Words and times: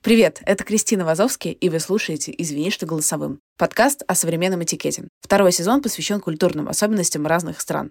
Привет, 0.00 0.40
это 0.46 0.62
Кристина 0.62 1.04
Вазовский, 1.04 1.50
и 1.50 1.68
вы 1.68 1.80
слушаете 1.80 2.32
«Извини, 2.38 2.70
что 2.70 2.86
голосовым»— 2.86 3.40
подкаст 3.58 4.04
о 4.06 4.14
современном 4.14 4.62
этикете. 4.62 5.08
Второй 5.20 5.50
сезон 5.50 5.82
посвящен 5.82 6.20
культурным 6.20 6.68
особенностям 6.68 7.26
разных 7.26 7.60
стран. 7.60 7.90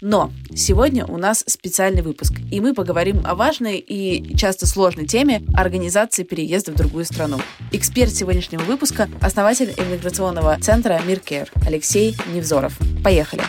Но 0.00 0.30
сегодня 0.54 1.04
у 1.04 1.16
нас 1.16 1.42
специальный 1.48 2.02
выпуск, 2.02 2.34
и 2.52 2.60
мы 2.60 2.74
поговорим 2.74 3.20
о 3.24 3.34
важной 3.34 3.78
и 3.78 4.36
часто 4.36 4.68
сложной 4.68 5.08
теме 5.08 5.42
организации 5.52 6.22
переезда 6.22 6.70
в 6.70 6.76
другую 6.76 7.04
страну. 7.04 7.40
Эксперт 7.72 8.14
сегодняшнего 8.14 8.62
выпуска— 8.62 9.08
основатель 9.20 9.74
иммиграционного 9.76 10.60
центра 10.60 11.02
«Миркер» 11.04 11.50
Алексей 11.66 12.16
Невзоров. 12.32 12.78
Поехали! 13.02 13.42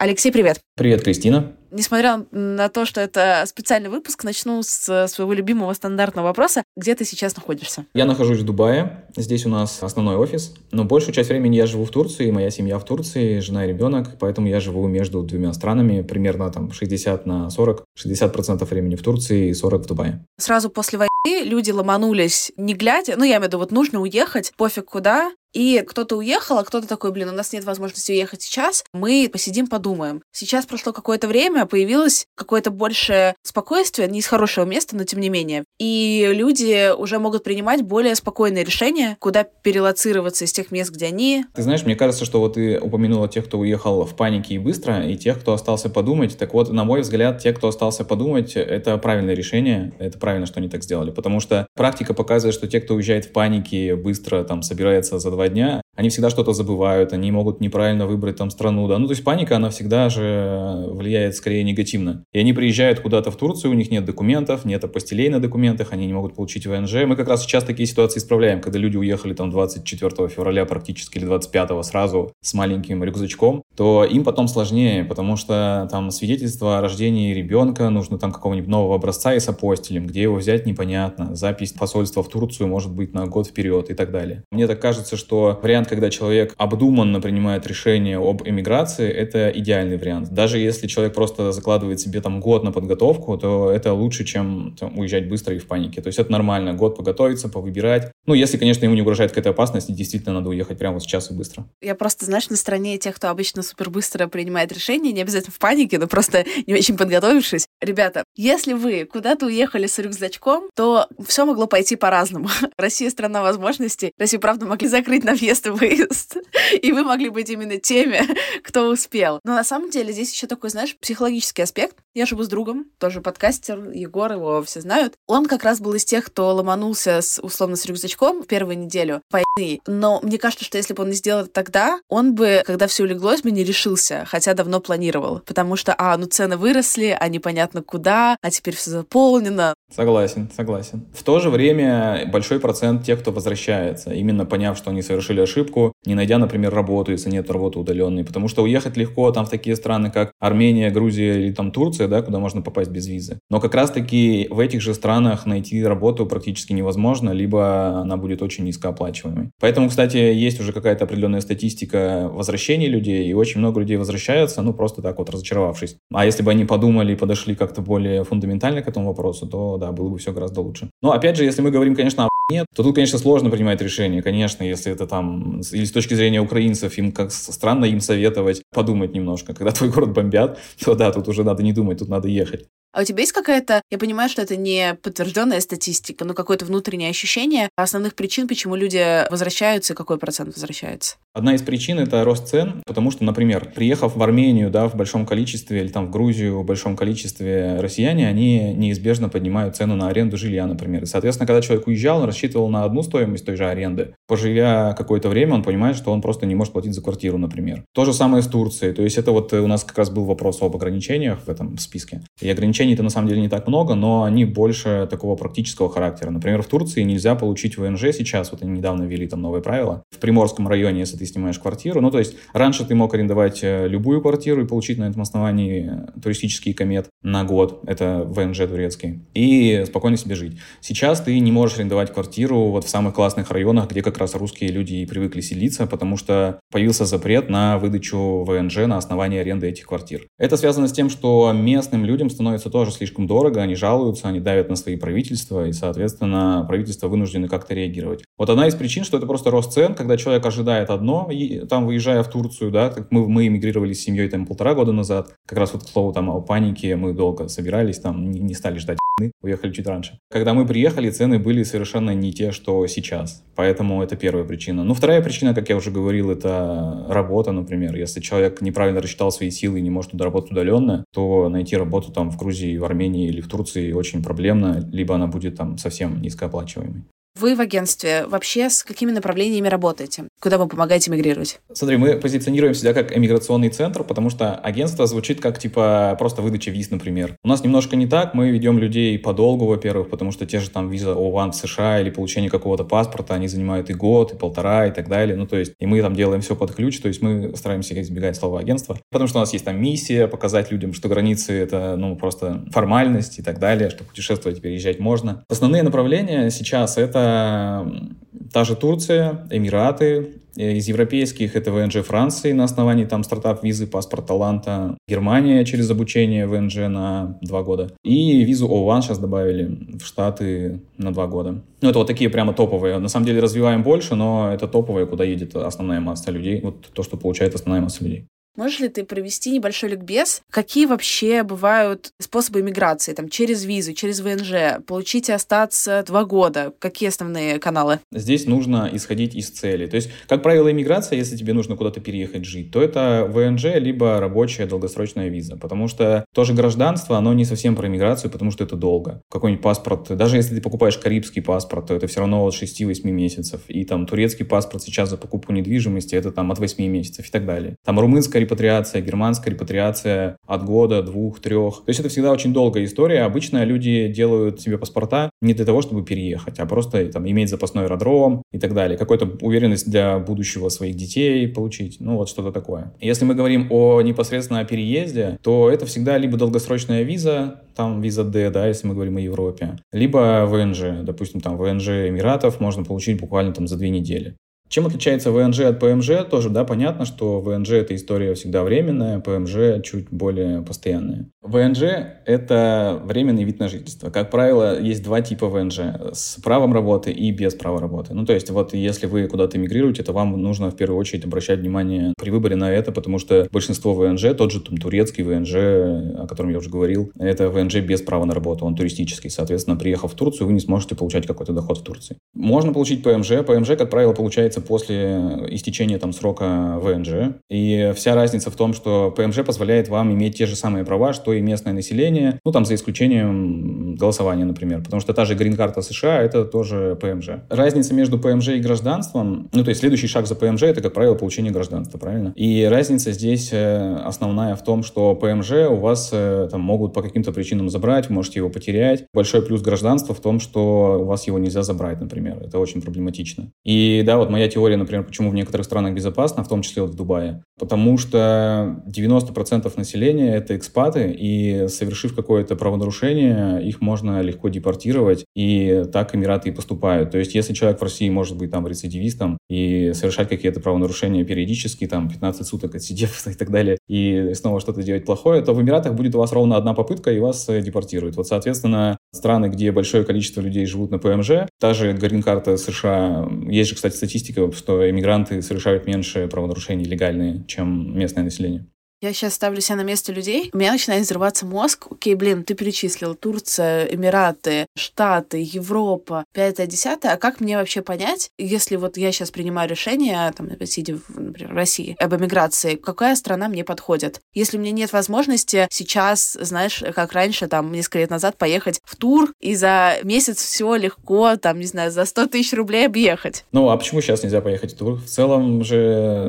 Алексей, 0.00 0.32
привет! 0.32 0.58
Привет, 0.76 1.02
Кристина. 1.04 1.52
Несмотря 1.70 2.24
на 2.30 2.70
то, 2.70 2.86
что 2.86 3.02
это 3.02 3.44
специальный 3.46 3.90
выпуск, 3.90 4.24
начну 4.24 4.62
с 4.62 5.06
своего 5.08 5.34
любимого 5.34 5.74
стандартного 5.74 6.28
вопроса. 6.28 6.62
Где 6.74 6.94
ты 6.94 7.04
сейчас 7.04 7.36
находишься? 7.36 7.84
Я 7.92 8.06
нахожусь 8.06 8.38
в 8.38 8.44
Дубае. 8.44 9.04
Здесь 9.14 9.44
у 9.44 9.50
нас 9.50 9.82
основной 9.82 10.16
офис. 10.16 10.54
Но 10.72 10.84
большую 10.84 11.14
часть 11.14 11.28
времени 11.28 11.56
я 11.56 11.66
живу 11.66 11.84
в 11.84 11.90
Турции, 11.90 12.30
моя 12.30 12.48
семья 12.48 12.78
в 12.78 12.84
Турции, 12.86 13.40
жена 13.40 13.66
и 13.66 13.68
ребенок. 13.68 14.16
Поэтому 14.18 14.48
я 14.48 14.58
живу 14.58 14.88
между 14.88 15.22
двумя 15.22 15.52
странами. 15.52 16.00
Примерно 16.00 16.50
там 16.50 16.72
60 16.72 17.26
на 17.26 17.50
40. 17.50 17.84
60% 18.02 18.64
времени 18.64 18.96
в 18.96 19.02
Турции 19.02 19.50
и 19.50 19.54
40 19.54 19.82
в 19.82 19.86
Дубае. 19.86 20.24
Сразу 20.38 20.70
после 20.70 20.98
войны 20.98 21.44
люди 21.44 21.72
ломанулись, 21.72 22.52
не 22.56 22.72
глядя. 22.72 23.16
Ну, 23.18 23.24
я 23.24 23.32
имею 23.32 23.42
в 23.42 23.44
виду, 23.48 23.58
вот 23.58 23.70
нужно 23.70 24.00
уехать, 24.00 24.54
пофиг 24.56 24.86
куда. 24.86 25.30
И 25.52 25.82
кто-то 25.86 26.16
уехал, 26.16 26.58
а 26.58 26.64
кто-то 26.64 26.86
такой, 26.86 27.12
блин, 27.12 27.28
у 27.28 27.32
нас 27.32 27.52
нет 27.52 27.64
возможности 27.64 28.12
уехать 28.12 28.42
сейчас, 28.42 28.84
мы 28.92 29.28
посидим, 29.32 29.66
подумаем. 29.66 30.22
Сейчас 30.32 30.66
прошло 30.66 30.92
какое-то 30.92 31.28
время, 31.28 31.66
появилось 31.66 32.26
какое-то 32.34 32.70
большее 32.70 33.34
спокойствие, 33.42 34.08
не 34.08 34.20
из 34.20 34.26
хорошего 34.26 34.64
места, 34.64 34.96
но 34.96 35.04
тем 35.04 35.20
не 35.20 35.28
менее. 35.28 35.64
И 35.78 36.28
люди 36.32 36.92
уже 36.96 37.18
могут 37.18 37.44
принимать 37.44 37.82
более 37.82 38.14
спокойные 38.14 38.64
решения, 38.64 39.16
куда 39.20 39.44
перелоцироваться 39.44 40.44
из 40.44 40.52
тех 40.52 40.70
мест, 40.70 40.90
где 40.90 41.06
они. 41.06 41.44
Ты 41.54 41.62
знаешь, 41.62 41.84
мне 41.84 41.96
кажется, 41.96 42.24
что 42.24 42.40
вот 42.40 42.54
ты 42.54 42.78
упомянула 42.78 43.28
тех, 43.28 43.46
кто 43.46 43.58
уехал 43.58 44.04
в 44.04 44.16
панике 44.16 44.54
и 44.54 44.58
быстро, 44.58 45.06
и 45.06 45.16
тех, 45.16 45.40
кто 45.40 45.52
остался 45.52 45.88
подумать. 45.88 46.36
Так 46.38 46.54
вот, 46.54 46.70
на 46.70 46.84
мой 46.84 47.00
взгляд, 47.00 47.42
те, 47.42 47.52
кто 47.52 47.68
остался 47.68 48.04
подумать, 48.04 48.56
это 48.56 48.96
правильное 48.98 49.34
решение, 49.34 49.92
это 49.98 50.18
правильно, 50.18 50.46
что 50.46 50.60
они 50.60 50.68
так 50.68 50.82
сделали, 50.82 51.10
потому 51.10 51.40
что 51.40 51.66
практика 51.74 52.14
показывает, 52.14 52.54
что 52.54 52.66
те, 52.66 52.80
кто 52.80 52.94
уезжает 52.94 53.26
в 53.26 53.32
панике, 53.32 53.96
быстро 53.96 54.44
там 54.44 54.62
собирается 54.62 55.18
за 55.18 55.30
два 55.30 55.39
дня, 55.49 55.81
они 56.00 56.08
всегда 56.08 56.30
что-то 56.30 56.54
забывают, 56.54 57.12
они 57.12 57.30
могут 57.30 57.60
неправильно 57.60 58.06
выбрать 58.06 58.36
там 58.36 58.48
страну, 58.48 58.88
да. 58.88 58.98
Ну, 58.98 59.06
то 59.06 59.12
есть 59.12 59.22
паника, 59.22 59.56
она 59.56 59.68
всегда 59.68 60.08
же 60.08 60.86
влияет 60.88 61.36
скорее 61.36 61.62
негативно. 61.62 62.24
И 62.32 62.38
они 62.38 62.54
приезжают 62.54 63.00
куда-то 63.00 63.30
в 63.30 63.36
Турцию, 63.36 63.72
у 63.72 63.74
них 63.74 63.90
нет 63.90 64.06
документов, 64.06 64.64
нет 64.64 64.82
апостилей 64.82 65.28
на 65.28 65.40
документах, 65.40 65.88
они 65.92 66.06
не 66.06 66.14
могут 66.14 66.34
получить 66.34 66.66
ВНЖ. 66.66 67.04
Мы 67.06 67.16
как 67.16 67.28
раз 67.28 67.42
сейчас 67.42 67.64
такие 67.64 67.86
ситуации 67.86 68.18
исправляем, 68.18 68.62
когда 68.62 68.78
люди 68.78 68.96
уехали 68.96 69.34
там 69.34 69.50
24 69.50 70.28
февраля 70.28 70.64
практически 70.64 71.18
или 71.18 71.26
25 71.26 71.84
сразу 71.84 72.32
с 72.40 72.54
маленьким 72.54 73.04
рюкзачком, 73.04 73.62
то 73.76 74.04
им 74.04 74.24
потом 74.24 74.48
сложнее, 74.48 75.04
потому 75.04 75.36
что 75.36 75.86
там 75.90 76.10
свидетельство 76.10 76.78
о 76.78 76.80
рождении 76.80 77.34
ребенка, 77.34 77.90
нужно 77.90 78.18
там 78.18 78.32
какого-нибудь 78.32 78.70
нового 78.70 78.94
образца 78.94 79.34
и 79.34 79.40
с 79.40 79.50
апостилем, 79.50 80.06
где 80.06 80.22
его 80.22 80.36
взять 80.36 80.64
непонятно, 80.64 81.34
запись 81.34 81.72
посольства 81.72 82.22
в 82.22 82.28
Турцию 82.28 82.68
может 82.68 82.90
быть 82.90 83.12
на 83.12 83.26
год 83.26 83.48
вперед 83.48 83.90
и 83.90 83.94
так 83.94 84.10
далее. 84.10 84.44
Мне 84.50 84.66
так 84.66 84.80
кажется, 84.80 85.18
что 85.18 85.60
вариант, 85.62 85.89
когда 85.90 86.08
человек 86.08 86.54
обдуманно 86.56 87.20
принимает 87.20 87.66
решение 87.66 88.18
об 88.18 88.42
эмиграции, 88.46 89.10
это 89.10 89.50
идеальный 89.50 89.98
вариант. 89.98 90.30
Даже 90.30 90.58
если 90.58 90.86
человек 90.86 91.14
просто 91.14 91.52
закладывает 91.52 92.00
себе 92.00 92.20
там 92.20 92.40
год 92.40 92.64
на 92.64 92.72
подготовку, 92.72 93.36
то 93.36 93.70
это 93.70 93.92
лучше, 93.92 94.24
чем 94.24 94.76
там, 94.78 94.98
уезжать 94.98 95.28
быстро 95.28 95.54
и 95.54 95.58
в 95.58 95.66
панике. 95.66 96.00
То 96.00 96.06
есть 96.06 96.18
это 96.18 96.32
нормально, 96.32 96.72
год 96.74 96.96
подготовиться, 96.96 97.48
повыбирать. 97.48 98.12
Ну, 98.26 98.34
если, 98.34 98.56
конечно, 98.56 98.84
ему 98.84 98.94
не 98.94 99.02
угрожает 99.02 99.32
какая-то 99.32 99.50
опасность, 99.50 99.90
и 99.90 99.92
действительно 99.92 100.34
надо 100.34 100.48
уехать 100.50 100.78
прямо 100.78 100.94
вот 100.94 101.02
сейчас 101.02 101.30
и 101.30 101.34
быстро. 101.34 101.66
Я 101.82 101.94
просто, 101.94 102.24
знаешь, 102.24 102.48
на 102.48 102.56
стороне 102.56 102.96
тех, 102.98 103.16
кто 103.16 103.28
обычно 103.28 103.62
супер 103.62 103.90
быстро 103.90 104.28
принимает 104.28 104.72
решения, 104.72 105.12
не 105.12 105.22
обязательно 105.22 105.52
в 105.52 105.58
панике, 105.58 105.98
но 105.98 106.06
просто 106.06 106.44
не 106.66 106.74
очень 106.74 106.96
подготовившись. 106.96 107.66
Ребята, 107.80 108.24
если 108.36 108.72
вы 108.72 109.04
куда-то 109.04 109.46
уехали 109.46 109.86
с 109.86 109.98
рюкзачком, 109.98 110.68
то 110.74 111.08
все 111.26 111.44
могло 111.44 111.66
пойти 111.66 111.96
по-разному. 111.96 112.48
Россия 112.78 113.10
страна 113.10 113.42
возможностей. 113.42 114.12
Россию, 114.18 114.40
правда, 114.40 114.66
могли 114.66 114.88
закрыть 114.88 115.24
на 115.24 115.34
въезд 115.34 115.66
выезд. 115.80 116.36
И 116.82 116.92
вы 116.92 117.04
могли 117.04 117.28
быть 117.28 117.50
именно 117.50 117.78
теми, 117.78 118.20
кто 118.62 118.88
успел. 118.88 119.40
Но 119.44 119.54
на 119.54 119.64
самом 119.64 119.90
деле 119.90 120.12
здесь 120.12 120.32
еще 120.32 120.46
такой, 120.46 120.70
знаешь, 120.70 120.96
психологический 120.96 121.62
аспект. 121.62 121.96
Я 122.14 122.26
живу 122.26 122.42
с 122.42 122.48
другом, 122.48 122.86
тоже 122.98 123.20
подкастер, 123.20 123.90
Егор, 123.92 124.32
его 124.32 124.62
все 124.62 124.80
знают. 124.80 125.14
Он 125.26 125.46
как 125.46 125.62
раз 125.62 125.80
был 125.80 125.94
из 125.94 126.04
тех, 126.04 126.24
кто 126.24 126.52
ломанулся 126.54 127.20
с, 127.22 127.40
условно 127.40 127.76
с 127.76 127.86
рюкзачком 127.86 128.42
в 128.42 128.46
первую 128.46 128.78
неделю 128.78 129.22
войны. 129.30 129.80
Но 129.86 130.20
мне 130.22 130.38
кажется, 130.38 130.64
что 130.64 130.76
если 130.76 130.92
бы 130.92 131.04
он 131.04 131.10
не 131.10 131.14
сделал 131.14 131.42
это 131.42 131.50
тогда, 131.50 132.00
он 132.08 132.34
бы, 132.34 132.62
когда 132.66 132.88
все 132.88 133.04
улеглось, 133.04 133.42
бы 133.42 133.50
не 133.50 133.62
решился, 133.62 134.24
хотя 134.26 134.54
давно 134.54 134.80
планировал. 134.80 135.40
Потому 135.46 135.76
что, 135.76 135.94
а, 135.96 136.16
ну 136.16 136.26
цены 136.26 136.56
выросли, 136.56 137.16
а 137.18 137.28
непонятно 137.28 137.82
куда, 137.82 138.36
а 138.42 138.50
теперь 138.50 138.74
все 138.74 138.90
заполнено. 138.90 139.74
Согласен, 139.94 140.50
согласен. 140.54 141.06
В 141.14 141.22
то 141.22 141.38
же 141.38 141.50
время 141.50 142.28
большой 142.32 142.58
процент 142.58 143.04
тех, 143.04 143.20
кто 143.20 143.30
возвращается, 143.30 144.12
именно 144.12 144.46
поняв, 144.46 144.76
что 144.76 144.90
они 144.90 145.02
совершили 145.02 145.40
ошибку, 145.40 145.59
ошибку 145.60 145.92
не 146.06 146.14
найдя, 146.14 146.38
например, 146.38 146.72
работу, 146.72 147.12
если 147.12 147.30
нет 147.30 147.50
работы 147.50 147.78
удаленной. 147.78 148.24
Потому 148.24 148.48
что 148.48 148.62
уехать 148.62 148.96
легко 148.96 149.30
там 149.32 149.44
в 149.44 149.50
такие 149.50 149.76
страны, 149.76 150.10
как 150.10 150.32
Армения, 150.40 150.90
Грузия 150.90 151.40
или 151.40 151.52
там 151.52 151.70
Турция, 151.70 152.08
да, 152.08 152.22
куда 152.22 152.38
можно 152.38 152.62
попасть 152.62 152.90
без 152.90 153.06
визы. 153.06 153.38
Но 153.50 153.60
как 153.60 153.74
раз-таки 153.74 154.48
в 154.50 154.58
этих 154.60 154.80
же 154.80 154.94
странах 154.94 155.46
найти 155.46 155.82
работу 155.84 156.26
практически 156.26 156.72
невозможно, 156.72 157.30
либо 157.30 158.00
она 158.00 158.16
будет 158.16 158.42
очень 158.42 158.64
низкооплачиваемой. 158.64 159.50
Поэтому, 159.60 159.88
кстати, 159.88 160.16
есть 160.16 160.60
уже 160.60 160.72
какая-то 160.72 161.04
определенная 161.04 161.40
статистика 161.40 162.30
возвращений 162.32 162.86
людей, 162.86 163.28
и 163.28 163.34
очень 163.34 163.60
много 163.60 163.80
людей 163.80 163.96
возвращаются, 163.96 164.62
ну, 164.62 164.72
просто 164.72 165.02
так 165.02 165.18
вот 165.18 165.30
разочаровавшись. 165.30 165.96
А 166.12 166.24
если 166.24 166.42
бы 166.42 166.50
они 166.50 166.64
подумали 166.64 167.12
и 167.12 167.16
подошли 167.16 167.54
как-то 167.54 167.82
более 167.82 168.24
фундаментально 168.24 168.82
к 168.82 168.88
этому 168.88 169.08
вопросу, 169.08 169.46
то, 169.46 169.76
да, 169.76 169.92
было 169.92 170.08
бы 170.08 170.18
все 170.18 170.32
гораздо 170.32 170.60
лучше. 170.62 170.90
Но, 171.02 171.12
опять 171.12 171.36
же, 171.36 171.44
если 171.44 171.62
мы 171.62 171.70
говорим, 171.70 171.94
конечно, 171.94 172.24
о 172.24 172.30
нет, 172.50 172.66
то 172.74 172.82
тут, 172.82 172.96
конечно, 172.96 173.18
сложно 173.18 173.48
принимать 173.48 173.80
решение. 173.80 174.22
Конечно, 174.22 174.64
если 174.64 174.92
это 174.92 175.06
там, 175.06 175.60
или 175.72 175.84
с 175.90 175.92
точки 175.92 176.14
зрения 176.14 176.40
украинцев, 176.40 176.96
им 176.98 177.12
как 177.12 177.32
странно 177.32 177.84
им 177.84 178.00
советовать 178.00 178.62
подумать 178.72 179.12
немножко. 179.12 179.54
Когда 179.54 179.72
твой 179.72 179.90
город 179.90 180.12
бомбят, 180.12 180.58
то 180.84 180.94
да, 180.94 181.12
тут 181.12 181.28
уже 181.28 181.44
надо 181.44 181.62
не 181.62 181.72
думать, 181.72 181.98
тут 181.98 182.08
надо 182.08 182.28
ехать. 182.28 182.66
А 182.92 183.02
у 183.02 183.04
тебя 183.04 183.20
есть 183.20 183.32
какая-то, 183.32 183.82
я 183.90 183.98
понимаю, 183.98 184.28
что 184.28 184.42
это 184.42 184.56
не 184.56 184.94
подтвержденная 184.94 185.60
статистика, 185.60 186.24
но 186.24 186.34
какое-то 186.34 186.64
внутреннее 186.64 187.10
ощущение 187.10 187.68
основных 187.76 188.16
причин, 188.16 188.48
почему 188.48 188.74
люди 188.74 189.30
возвращаются 189.30 189.92
и 189.92 189.96
какой 189.96 190.18
процент 190.18 190.54
возвращается? 190.54 191.16
Одна 191.32 191.54
из 191.54 191.62
причин— 191.62 191.98
это 192.00 192.24
рост 192.24 192.48
цен, 192.48 192.82
потому 192.84 193.12
что, 193.12 193.22
например, 193.22 193.70
приехав 193.72 194.16
в 194.16 194.22
Армению, 194.22 194.68
да, 194.68 194.88
в 194.88 194.96
большом 194.96 195.24
количестве, 195.24 195.80
или 195.80 195.86
там 195.86 196.08
в 196.08 196.10
Грузию 196.10 196.58
в 196.58 196.64
большом 196.64 196.96
количестве 196.96 197.76
россияне, 197.78 198.26
они 198.26 198.74
неизбежно 198.74 199.28
поднимают 199.28 199.76
цену 199.76 199.94
на 199.94 200.08
аренду 200.08 200.36
жилья, 200.36 200.66
например. 200.66 201.04
И, 201.04 201.06
соответственно, 201.06 201.46
когда 201.46 201.62
человек 201.62 201.86
уезжал, 201.86 202.18
он 202.18 202.24
рассчитывал 202.24 202.68
на 202.68 202.82
одну 202.82 203.04
стоимость 203.04 203.46
той 203.46 203.54
же 203.54 203.64
аренды. 203.64 204.14
Поживя 204.26 204.92
какое-то 204.98 205.28
время, 205.28 205.54
он 205.54 205.62
понимает, 205.62 205.94
что 205.94 206.10
он 206.10 206.20
просто 206.20 206.46
не 206.46 206.56
может 206.56 206.72
платить 206.72 206.94
за 206.94 207.00
квартиру, 207.00 207.38
например. 207.38 207.84
То 207.94 208.04
же 208.04 208.12
самое 208.12 208.42
с 208.42 208.48
Турцией. 208.48 208.92
То 208.92 209.02
есть 209.02 209.16
это 209.16 209.30
вот 209.30 209.52
у 209.52 209.68
нас 209.68 209.84
как 209.84 209.98
раз 209.98 210.10
был 210.10 210.24
вопрос 210.24 210.60
об 210.62 210.74
ограничениях 210.74 211.38
в 211.46 211.48
этом 211.48 211.78
списке. 211.78 212.22
И 212.40 212.50
ограничений-то 212.50 213.04
на 213.04 213.10
самом 213.10 213.28
деле 213.28 213.40
не 213.40 213.48
так 213.48 213.68
много, 213.68 213.94
но 213.94 214.24
они 214.24 214.44
больше 214.44 215.06
такого 215.08 215.36
практического 215.36 215.88
характера. 215.88 216.30
Например, 216.30 216.60
в 216.60 216.66
Турции 216.66 217.02
нельзя 217.02 217.36
получить 217.36 217.78
ВНЖ 217.78 218.06
сейчас, 218.12 218.50
вот 218.50 218.62
они 218.62 218.72
недавно 218.72 219.04
ввели 219.04 219.28
там 219.28 219.42
новые 219.42 219.62
правила. 219.62 220.02
В 220.10 220.18
Приморском 220.18 220.66
районе, 220.66 220.98
если 220.98 221.19
ты 221.20 221.26
снимаешь 221.26 221.58
квартиру. 221.58 222.00
Ну, 222.00 222.10
то 222.10 222.18
есть 222.18 222.34
раньше 222.54 222.86
ты 222.86 222.94
мог 222.94 223.12
арендовать 223.12 223.60
э, 223.62 223.86
любую 223.86 224.22
квартиру 224.22 224.62
и 224.62 224.66
получить 224.66 224.96
на 224.96 225.04
этом 225.04 225.20
основании 225.20 225.92
туристический 226.22 226.72
комет 226.72 227.08
на 227.22 227.44
год. 227.44 227.82
Это 227.86 228.24
ВНЖ 228.26 228.60
турецкий. 228.60 229.20
И 229.34 229.84
спокойно 229.86 230.16
себе 230.16 230.34
жить. 230.34 230.56
Сейчас 230.80 231.20
ты 231.20 231.38
не 231.38 231.52
можешь 231.52 231.76
арендовать 231.76 232.12
квартиру 232.12 232.70
вот 232.70 232.86
в 232.86 232.88
самых 232.88 233.14
классных 233.14 233.50
районах, 233.50 233.90
где 233.90 234.00
как 234.02 234.16
раз 234.16 234.34
русские 234.34 234.70
люди 234.70 234.94
и 234.94 235.06
привыкли 235.06 235.42
селиться, 235.42 235.86
потому 235.86 236.16
что 236.16 236.58
появился 236.72 237.04
запрет 237.04 237.50
на 237.50 237.78
выдачу 237.78 238.44
ВНЖ 238.44 238.86
на 238.86 238.96
основании 238.96 239.38
аренды 239.38 239.68
этих 239.68 239.86
квартир. 239.86 240.26
Это 240.38 240.56
связано 240.56 240.88
с 240.88 240.92
тем, 240.92 241.10
что 241.10 241.52
местным 241.52 242.06
людям 242.06 242.30
становится 242.30 242.70
тоже 242.70 242.92
слишком 242.92 243.26
дорого, 243.26 243.60
они 243.60 243.74
жалуются, 243.74 244.28
они 244.28 244.40
давят 244.40 244.70
на 244.70 244.76
свои 244.76 244.96
правительства, 244.96 245.66
и, 245.66 245.72
соответственно, 245.72 246.64
правительства 246.66 247.08
вынуждены 247.08 247.46
как-то 247.46 247.74
реагировать. 247.74 248.24
Вот 248.38 248.48
одна 248.48 248.66
из 248.66 248.74
причин, 248.74 249.04
что 249.04 249.18
это 249.18 249.26
просто 249.26 249.50
рост 249.50 249.72
цен, 249.74 249.94
когда 249.94 250.16
человек 250.16 250.46
ожидает 250.46 250.88
одно, 250.88 251.09
и, 251.30 251.66
там, 251.66 251.86
выезжая 251.86 252.22
в 252.22 252.30
Турцию, 252.30 252.70
да, 252.70 252.90
как 252.90 253.10
мы, 253.10 253.28
мы 253.28 253.46
эмигрировали 253.46 253.92
с 253.92 254.02
семьей 254.02 254.28
там 254.28 254.46
полтора 254.46 254.74
года 254.74 254.92
назад, 254.92 255.34
как 255.46 255.58
раз 255.58 255.72
вот, 255.72 255.84
к 255.84 255.88
слову, 255.88 256.12
там, 256.12 256.30
о 256.30 256.40
панике, 256.40 256.96
мы 256.96 257.12
долго 257.12 257.48
собирались, 257.48 257.98
там, 257.98 258.30
не, 258.30 258.40
не 258.40 258.54
стали 258.54 258.78
ждать 258.78 258.98
уехали 259.42 259.72
чуть 259.72 259.86
раньше. 259.86 260.18
Когда 260.30 260.54
мы 260.54 260.66
приехали, 260.66 261.10
цены 261.10 261.38
были 261.38 261.62
совершенно 261.62 262.14
не 262.14 262.32
те, 262.32 262.52
что 262.52 262.86
сейчас. 262.86 263.44
Поэтому 263.54 264.02
это 264.02 264.16
первая 264.16 264.44
причина. 264.44 264.84
Ну, 264.84 264.94
вторая 264.94 265.22
причина, 265.22 265.54
как 265.54 265.68
я 265.68 265.76
уже 265.76 265.90
говорил, 265.90 266.30
это 266.30 267.06
работа, 267.08 267.52
например. 267.52 267.96
Если 267.96 268.20
человек 268.20 268.60
неправильно 268.60 269.02
рассчитал 269.02 269.30
свои 269.30 269.50
силы 269.50 269.78
и 269.78 269.82
не 269.82 269.90
может 269.90 270.14
работать 270.14 270.52
удаленно, 270.52 271.04
то 271.12 271.48
найти 271.48 271.76
работу 271.76 272.12
там 272.12 272.30
в 272.30 272.38
Грузии, 272.38 272.78
в 272.78 272.84
Армении 272.84 273.28
или 273.28 273.40
в 273.40 273.48
Турции 273.48 273.92
очень 273.92 274.22
проблемно, 274.22 274.88
либо 274.92 275.14
она 275.14 275.26
будет 275.26 275.56
там 275.56 275.76
совсем 275.78 276.20
низкооплачиваемой. 276.22 277.04
Вы 277.38 277.54
в 277.54 277.60
агентстве 277.60 278.26
вообще 278.26 278.68
с 278.68 278.82
какими 278.82 279.12
направлениями 279.12 279.68
работаете? 279.68 280.24
Куда 280.40 280.58
вы 280.58 280.66
помогаете 280.66 281.12
мигрировать? 281.12 281.60
Смотри, 281.72 281.96
мы 281.96 282.16
позиционируем 282.16 282.74
себя 282.74 282.92
как 282.92 283.16
эмиграционный 283.16 283.68
центр, 283.68 284.02
потому 284.02 284.30
что 284.30 284.56
агентство 284.56 285.06
звучит 285.06 285.40
как 285.40 285.58
типа 285.58 286.16
просто 286.18 286.42
выдача 286.42 286.72
виз, 286.72 286.90
например. 286.90 287.36
У 287.44 287.48
нас 287.48 287.62
немножко 287.62 287.94
не 287.94 288.08
так, 288.08 288.34
мы 288.34 288.50
ведем 288.50 288.78
людей 288.78 289.16
подолгу, 289.16 289.66
во-первых, 289.66 290.10
потому 290.10 290.32
что 290.32 290.44
те 290.44 290.58
же 290.58 290.70
там 290.70 290.90
виза 290.90 291.12
ОВАН 291.12 291.52
в 291.52 291.54
США 291.54 292.00
или 292.00 292.10
получение 292.10 292.50
какого-то 292.50 292.82
паспорта, 292.82 293.34
они 293.34 293.46
занимают 293.46 293.90
и 293.90 293.94
год, 293.94 294.32
и 294.32 294.36
полтора, 294.36 294.88
и 294.88 294.90
так 294.90 295.08
далее. 295.08 295.36
Ну, 295.36 295.46
то 295.46 295.56
есть, 295.56 295.72
и 295.78 295.86
мы 295.86 296.02
там 296.02 296.16
делаем 296.16 296.40
все 296.40 296.56
под 296.56 296.74
ключ, 296.74 296.98
то 296.98 297.06
есть 297.06 297.22
мы 297.22 297.56
стараемся 297.56 297.98
избегать 298.00 298.36
слова 298.36 298.58
агентство, 298.58 298.98
потому 299.10 299.28
что 299.28 299.38
у 299.38 299.40
нас 299.40 299.52
есть 299.52 299.64
там 299.64 299.80
миссия 299.80 300.26
показать 300.26 300.72
людям, 300.72 300.92
что 300.92 301.08
границы 301.08 301.52
это, 301.52 301.94
ну, 301.96 302.16
просто 302.16 302.64
формальность 302.72 303.38
и 303.38 303.42
так 303.42 303.60
далее, 303.60 303.88
что 303.88 304.02
путешествовать 304.02 304.58
и 304.58 304.60
переезжать 304.60 304.98
можно. 304.98 305.44
Основные 305.48 305.84
направления 305.84 306.50
сейчас 306.50 306.98
это 306.98 307.19
это 307.20 308.10
та 308.52 308.64
же 308.64 308.76
Турция, 308.76 309.46
Эмираты, 309.50 310.40
из 310.56 310.88
европейских 310.88 311.54
это 311.56 311.70
ВНЖ 311.70 312.04
Франции 312.04 312.52
на 312.52 312.64
основании 312.64 313.04
там 313.04 313.22
стартап-визы, 313.22 313.86
паспорт 313.86 314.26
таланта. 314.26 314.96
Германия 315.08 315.64
через 315.64 315.90
обучение 315.90 316.46
ВНЖ 316.46 316.88
на 316.88 317.38
два 317.40 317.62
года. 317.62 317.92
И 318.02 318.44
визу 318.44 318.66
ОВАН 318.66 319.02
сейчас 319.02 319.18
добавили 319.18 319.96
в 319.98 320.04
Штаты 320.04 320.80
на 320.98 321.12
два 321.12 321.26
года. 321.26 321.62
Ну, 321.80 321.88
это 321.88 321.98
вот 321.98 322.08
такие 322.08 322.30
прямо 322.30 322.52
топовые. 322.52 322.98
На 322.98 323.08
самом 323.08 323.26
деле 323.26 323.40
развиваем 323.40 323.82
больше, 323.82 324.16
но 324.16 324.52
это 324.52 324.66
топовые, 324.66 325.06
куда 325.06 325.24
едет 325.24 325.54
основная 325.54 326.00
масса 326.00 326.30
людей. 326.30 326.60
Вот 326.60 326.88
то, 326.92 327.02
что 327.02 327.16
получает 327.16 327.54
основная 327.54 327.80
масса 327.80 328.04
людей. 328.04 328.26
Можешь 328.60 328.80
ли 328.80 328.88
ты 328.90 329.04
провести 329.04 329.52
небольшой 329.52 329.88
ликбез? 329.88 330.42
Какие 330.50 330.84
вообще 330.84 331.42
бывают 331.44 332.12
способы 332.18 332.60
миграции? 332.60 333.14
Там, 333.14 333.30
через 333.30 333.64
визу, 333.64 333.94
через 333.94 334.20
ВНЖ, 334.20 334.84
получить 334.86 335.30
и 335.30 335.32
остаться 335.32 336.04
два 336.06 336.26
года? 336.26 336.74
Какие 336.78 337.08
основные 337.08 337.58
каналы? 337.58 338.00
Здесь 338.12 338.44
нужно 338.44 338.90
исходить 338.92 339.34
из 339.34 339.48
цели. 339.48 339.86
То 339.86 339.96
есть, 339.96 340.10
как 340.28 340.42
правило, 340.42 340.70
иммиграция, 340.70 341.16
если 341.16 341.38
тебе 341.38 341.54
нужно 341.54 341.74
куда-то 341.74 342.00
переехать 342.00 342.44
жить, 342.44 342.70
то 342.70 342.82
это 342.82 343.26
ВНЖ, 343.30 343.76
либо 343.76 344.20
рабочая 344.20 344.66
долгосрочная 344.66 345.30
виза. 345.30 345.56
Потому 345.56 345.88
что 345.88 346.26
тоже 346.34 346.52
гражданство, 346.52 347.16
оно 347.16 347.32
не 347.32 347.46
совсем 347.46 347.74
про 347.74 347.88
иммиграцию, 347.88 348.30
потому 348.30 348.50
что 348.50 348.62
это 348.62 348.76
долго. 348.76 349.22
Какой-нибудь 349.30 349.62
паспорт, 349.62 350.14
даже 350.14 350.36
если 350.36 350.56
ты 350.56 350.60
покупаешь 350.60 350.98
карибский 350.98 351.40
паспорт, 351.40 351.86
то 351.86 351.94
это 351.94 352.08
все 352.08 352.20
равно 352.20 352.44
от 352.44 352.52
6-8 352.52 353.10
месяцев. 353.10 353.62
И 353.68 353.86
там 353.86 354.04
турецкий 354.04 354.44
паспорт 354.44 354.82
сейчас 354.82 355.08
за 355.08 355.16
покупку 355.16 355.54
недвижимости, 355.54 356.14
это 356.14 356.30
там 356.30 356.52
от 356.52 356.58
8 356.58 356.86
месяцев 356.88 357.26
и 357.26 357.30
так 357.30 357.46
далее. 357.46 357.76
Там 357.86 357.98
румынская 357.98 358.49
репатриация, 358.50 359.00
германская 359.00 359.54
репатриация 359.54 360.36
от 360.46 360.64
года, 360.64 361.02
двух, 361.02 361.40
трех. 361.40 361.76
То 361.76 361.88
есть 361.88 362.00
это 362.00 362.08
всегда 362.08 362.32
очень 362.32 362.52
долгая 362.52 362.84
история. 362.84 363.22
Обычно 363.22 363.64
люди 363.64 364.08
делают 364.08 364.60
себе 364.60 364.76
паспорта 364.76 365.30
не 365.40 365.54
для 365.54 365.64
того, 365.64 365.82
чтобы 365.82 366.04
переехать, 366.04 366.58
а 366.58 366.66
просто 366.66 367.04
там 367.06 367.28
иметь 367.28 367.48
запасной 367.48 367.84
аэродром 367.84 368.42
и 368.52 368.58
так 368.58 368.74
далее. 368.74 368.98
Какую-то 368.98 369.38
уверенность 369.40 369.88
для 369.88 370.18
будущего 370.18 370.68
своих 370.68 370.96
детей 370.96 371.46
получить. 371.48 371.98
Ну, 372.00 372.16
вот 372.16 372.28
что-то 372.28 372.50
такое. 372.50 372.92
Если 373.00 373.24
мы 373.24 373.34
говорим 373.34 373.68
о 373.70 374.02
непосредственно 374.02 374.60
о 374.60 374.64
переезде, 374.64 375.38
то 375.42 375.70
это 375.70 375.86
всегда 375.86 376.18
либо 376.18 376.36
долгосрочная 376.36 377.02
виза, 377.02 377.62
там 377.76 378.00
виза 378.00 378.24
D, 378.24 378.50
да, 378.50 378.66
если 378.66 378.86
мы 378.86 378.94
говорим 378.94 379.16
о 379.16 379.20
Европе, 379.20 379.78
либо 379.92 380.44
ВНЖ, 380.46 381.02
допустим, 381.02 381.40
там 381.40 381.56
ВНЖ 381.56 382.08
Эмиратов 382.08 382.60
можно 382.60 382.84
получить 382.84 383.20
буквально 383.20 383.52
там 383.52 383.68
за 383.68 383.76
две 383.76 383.90
недели. 383.90 384.36
Чем 384.70 384.86
отличается 384.86 385.32
ВНЖ 385.32 385.60
от 385.62 385.80
ПМЖ? 385.80 386.24
Тоже, 386.30 386.48
да, 386.48 386.64
понятно, 386.64 387.04
что 387.04 387.40
ВНЖ 387.40 387.70
это 387.72 387.96
история 387.96 388.34
всегда 388.34 388.62
временная, 388.62 389.18
ПМЖ 389.18 389.82
чуть 389.82 390.08
более 390.10 390.62
постоянная. 390.62 391.28
ВНЖ— 391.42 391.82
это 392.26 393.00
временный 393.04 393.44
вид 393.44 393.60
на 393.60 393.68
жительство. 393.68 394.10
Как 394.10 394.30
правило, 394.30 394.78
есть 394.78 395.02
два 395.02 395.22
типа 395.22 395.48
ВНЖ— 395.48 395.80
с 396.12 396.38
правом 396.42 396.74
работы 396.74 397.12
и 397.12 397.30
без 397.32 397.54
права 397.54 397.80
работы. 397.80 398.12
Ну, 398.12 398.26
то 398.26 398.34
есть 398.34 398.50
вот 398.50 398.74
если 398.74 399.06
вы 399.06 399.26
куда-то 399.26 399.56
эмигрируете, 399.56 400.02
то 400.02 400.12
вам 400.12 400.32
нужно 400.40 400.70
в 400.70 400.76
первую 400.76 400.98
очередь 400.98 401.24
обращать 401.24 401.60
внимание 401.60 402.12
при 402.18 402.30
выборе 402.30 402.56
на 402.56 402.70
это, 402.70 402.92
потому 402.92 403.18
что 403.18 403.48
большинство 403.50 403.94
ВНЖ, 403.94 404.34
тот 404.36 404.52
же 404.52 404.60
там, 404.60 404.76
турецкий 404.76 405.24
ВНЖ, 405.24 405.54
о 405.54 406.26
котором 406.28 406.50
я 406.50 406.58
уже 406.58 406.68
говорил, 406.68 407.10
это 407.18 407.48
ВНЖ 407.48 407.76
без 407.76 408.02
права 408.02 408.26
на 408.26 408.34
работу, 408.34 408.66
он 408.66 408.74
туристический. 408.74 409.30
Соответственно, 409.30 409.76
приехав 409.76 410.12
в 410.12 410.16
Турцию, 410.16 410.46
вы 410.46 410.52
не 410.52 410.60
сможете 410.60 410.94
получать 410.94 411.26
какой-то 411.26 411.54
доход 411.54 411.78
в 411.78 411.82
Турции. 411.82 412.18
Можно 412.34 412.74
получить 412.74 413.02
ПМЖ. 413.02 413.44
ПМЖ, 413.46 413.78
как 413.78 413.88
правило, 413.88 414.12
получается 414.12 414.60
после 414.60 415.46
истечения 415.48 415.98
там 415.98 416.12
срока 416.12 416.78
ВНЖ. 416.82 417.36
И 417.48 417.92
вся 417.96 418.14
разница 418.14 418.50
в 418.50 418.56
том, 418.56 418.74
что 418.74 419.10
ПМЖ 419.16 419.38
позволяет 419.44 419.88
вам 419.88 420.12
иметь 420.12 420.36
те 420.36 420.46
же 420.46 420.54
самые 420.54 420.84
права, 420.84 421.12
что 421.12 421.29
и 421.32 421.40
местное 421.40 421.72
население, 421.72 422.40
ну 422.44 422.52
там 422.52 422.64
за 422.64 422.74
исключением 422.74 423.94
голосования, 423.96 424.44
например, 424.44 424.82
потому 424.82 425.00
что 425.00 425.12
та 425.12 425.24
же 425.24 425.34
грин-карта 425.34 425.82
США 425.82 426.22
это 426.22 426.44
тоже 426.44 426.96
ПМЖ. 427.00 427.30
Разница 427.48 427.94
между 427.94 428.18
ПМЖ 428.18 428.48
и 428.48 428.60
гражданством, 428.60 429.48
ну 429.52 429.64
то 429.64 429.70
есть 429.70 429.80
следующий 429.80 430.06
шаг 430.06 430.26
за 430.26 430.34
ПМЖ 430.34 430.64
это, 430.64 430.80
как 430.80 430.92
правило, 430.92 431.14
получение 431.14 431.52
гражданства, 431.52 431.98
правильно? 431.98 432.32
И 432.36 432.64
разница 432.64 433.12
здесь 433.12 433.50
э, 433.52 433.96
основная 434.04 434.56
в 434.56 434.64
том, 434.64 434.82
что 434.82 435.14
ПМЖ 435.14 435.52
у 435.70 435.76
вас 435.76 436.10
э, 436.12 436.48
там 436.50 436.60
могут 436.60 436.92
по 436.94 437.02
каким-то 437.02 437.32
причинам 437.32 437.68
забрать, 437.68 438.08
вы 438.08 438.14
можете 438.14 438.40
его 438.40 438.50
потерять. 438.50 439.06
Большой 439.14 439.42
плюс 439.42 439.62
гражданства 439.62 440.14
в 440.14 440.20
том, 440.20 440.40
что 440.40 440.98
у 441.00 441.04
вас 441.04 441.26
его 441.26 441.38
нельзя 441.38 441.62
забрать, 441.62 442.00
например. 442.00 442.38
Это 442.42 442.58
очень 442.58 442.82
проблематично. 442.82 443.50
И 443.64 444.02
да, 444.04 444.16
вот 444.16 444.30
моя 444.30 444.48
теория, 444.48 444.76
например, 444.76 445.04
почему 445.04 445.30
в 445.30 445.34
некоторых 445.34 445.66
странах 445.66 445.94
безопасно, 445.94 446.44
в 446.44 446.48
том 446.48 446.62
числе 446.62 446.82
вот 446.82 446.92
в 446.92 446.96
Дубае. 446.96 447.42
Потому 447.58 447.98
что 447.98 448.82
90% 448.86 449.72
населения— 449.76 450.34
это 450.36 450.56
экспаты, 450.56 451.14
и 451.20 451.66
совершив 451.68 452.14
какое-то 452.14 452.56
правонарушение, 452.56 453.62
их 453.62 453.80
можно 453.80 454.22
легко 454.22 454.48
депортировать, 454.48 455.26
и 455.36 455.84
так 455.92 456.14
Эмираты 456.14 456.48
и 456.48 456.52
поступают. 456.52 457.10
То 457.10 457.18
есть 457.18 457.34
если 457.34 457.52
человек 457.52 457.78
в 457.78 457.82
России 457.82 458.08
может 458.08 458.38
быть 458.38 458.50
там 458.50 458.66
рецидивистом 458.66 459.36
и 459.50 459.92
совершать 459.94 460.28
какие-то 460.28 460.60
правонарушения 460.60 461.24
периодически, 461.24 461.86
там 461.86 462.08
15 462.08 462.46
суток 462.46 462.74
отсидев 462.74 463.26
и 463.26 463.34
так 463.34 463.50
далее, 463.50 463.76
и 463.88 464.32
снова 464.34 464.60
что-то 464.60 464.82
делать 464.82 465.04
плохое, 465.04 465.42
то 465.42 465.52
в 465.52 465.60
Эмиратах 465.60 465.94
будет 465.94 466.14
у 466.14 466.18
вас 466.18 466.32
ровно 466.32 466.56
одна 466.56 466.72
попытка, 466.72 467.12
и 467.12 467.20
вас 467.20 467.48
э, 467.48 467.60
депортируют. 467.60 468.16
Вот, 468.16 468.26
соответственно, 468.26 468.96
страны, 469.12 469.46
где 469.46 469.72
большое 469.72 470.04
количество 470.04 470.40
людей 470.40 470.64
живут 470.64 470.90
на 470.90 470.98
ПМЖ, 470.98 471.48
та 471.58 471.74
же 471.74 471.92
грин-карта 471.92 472.56
США, 472.56 473.28
есть 473.46 473.68
же, 473.68 473.76
кстати, 473.76 473.94
статистика 473.94 474.50
что 474.52 474.88
иммигранты 474.88 475.42
совершают 475.42 475.86
меньше 475.86 476.26
правонарушений 476.28 476.84
легальные, 476.84 477.44
чем 477.46 477.96
местное 477.98 478.24
население. 478.24 478.66
Я 479.02 479.14
сейчас 479.14 479.32
ставлю 479.32 479.62
себя 479.62 479.76
на 479.76 479.82
место 479.82 480.12
людей, 480.12 480.50
у 480.52 480.58
меня 480.58 480.72
начинает 480.72 481.04
взрываться 481.04 481.46
мозг. 481.46 481.86
Окей, 481.90 482.14
блин, 482.14 482.44
ты 482.44 482.52
перечислил 482.52 483.14
Турция, 483.14 483.86
Эмираты, 483.86 484.66
Штаты, 484.76 485.38
Европа, 485.40 486.24
5 486.34 486.68
10 486.68 487.04
А 487.04 487.16
как 487.16 487.40
мне 487.40 487.56
вообще 487.56 487.80
понять, 487.80 488.30
если 488.36 488.76
вот 488.76 488.98
я 488.98 489.10
сейчас 489.10 489.30
принимаю 489.30 489.70
решение, 489.70 490.30
там, 490.36 490.50
сидя, 490.66 490.98
в, 490.98 491.18
например, 491.18 491.54
России, 491.54 491.96
об 491.98 492.14
эмиграции, 492.14 492.74
какая 492.74 493.16
страна 493.16 493.48
мне 493.48 493.64
подходит? 493.64 494.20
Если 494.34 494.58
у 494.58 494.60
меня 494.60 494.72
нет 494.72 494.92
возможности 494.92 495.66
сейчас, 495.70 496.36
знаешь, 496.38 496.84
как 496.94 497.12
раньше, 497.12 497.46
там, 497.46 497.72
несколько 497.72 498.00
лет 498.00 498.10
назад 498.10 498.36
поехать 498.36 498.82
в 498.84 498.96
тур 498.96 499.32
и 499.40 499.54
за 499.54 499.94
месяц 500.02 500.42
все 500.42 500.74
легко, 500.74 501.36
там, 501.36 501.58
не 501.58 501.66
знаю, 501.66 501.90
за 501.90 502.04
100 502.04 502.26
тысяч 502.26 502.52
рублей 502.52 502.84
объехать. 502.84 503.46
Ну, 503.52 503.70
а 503.70 503.78
почему 503.78 504.02
сейчас 504.02 504.22
нельзя 504.22 504.42
поехать 504.42 504.74
в 504.74 504.76
тур? 504.76 504.96
В 504.96 505.06
целом 505.06 505.64
же 505.64 506.28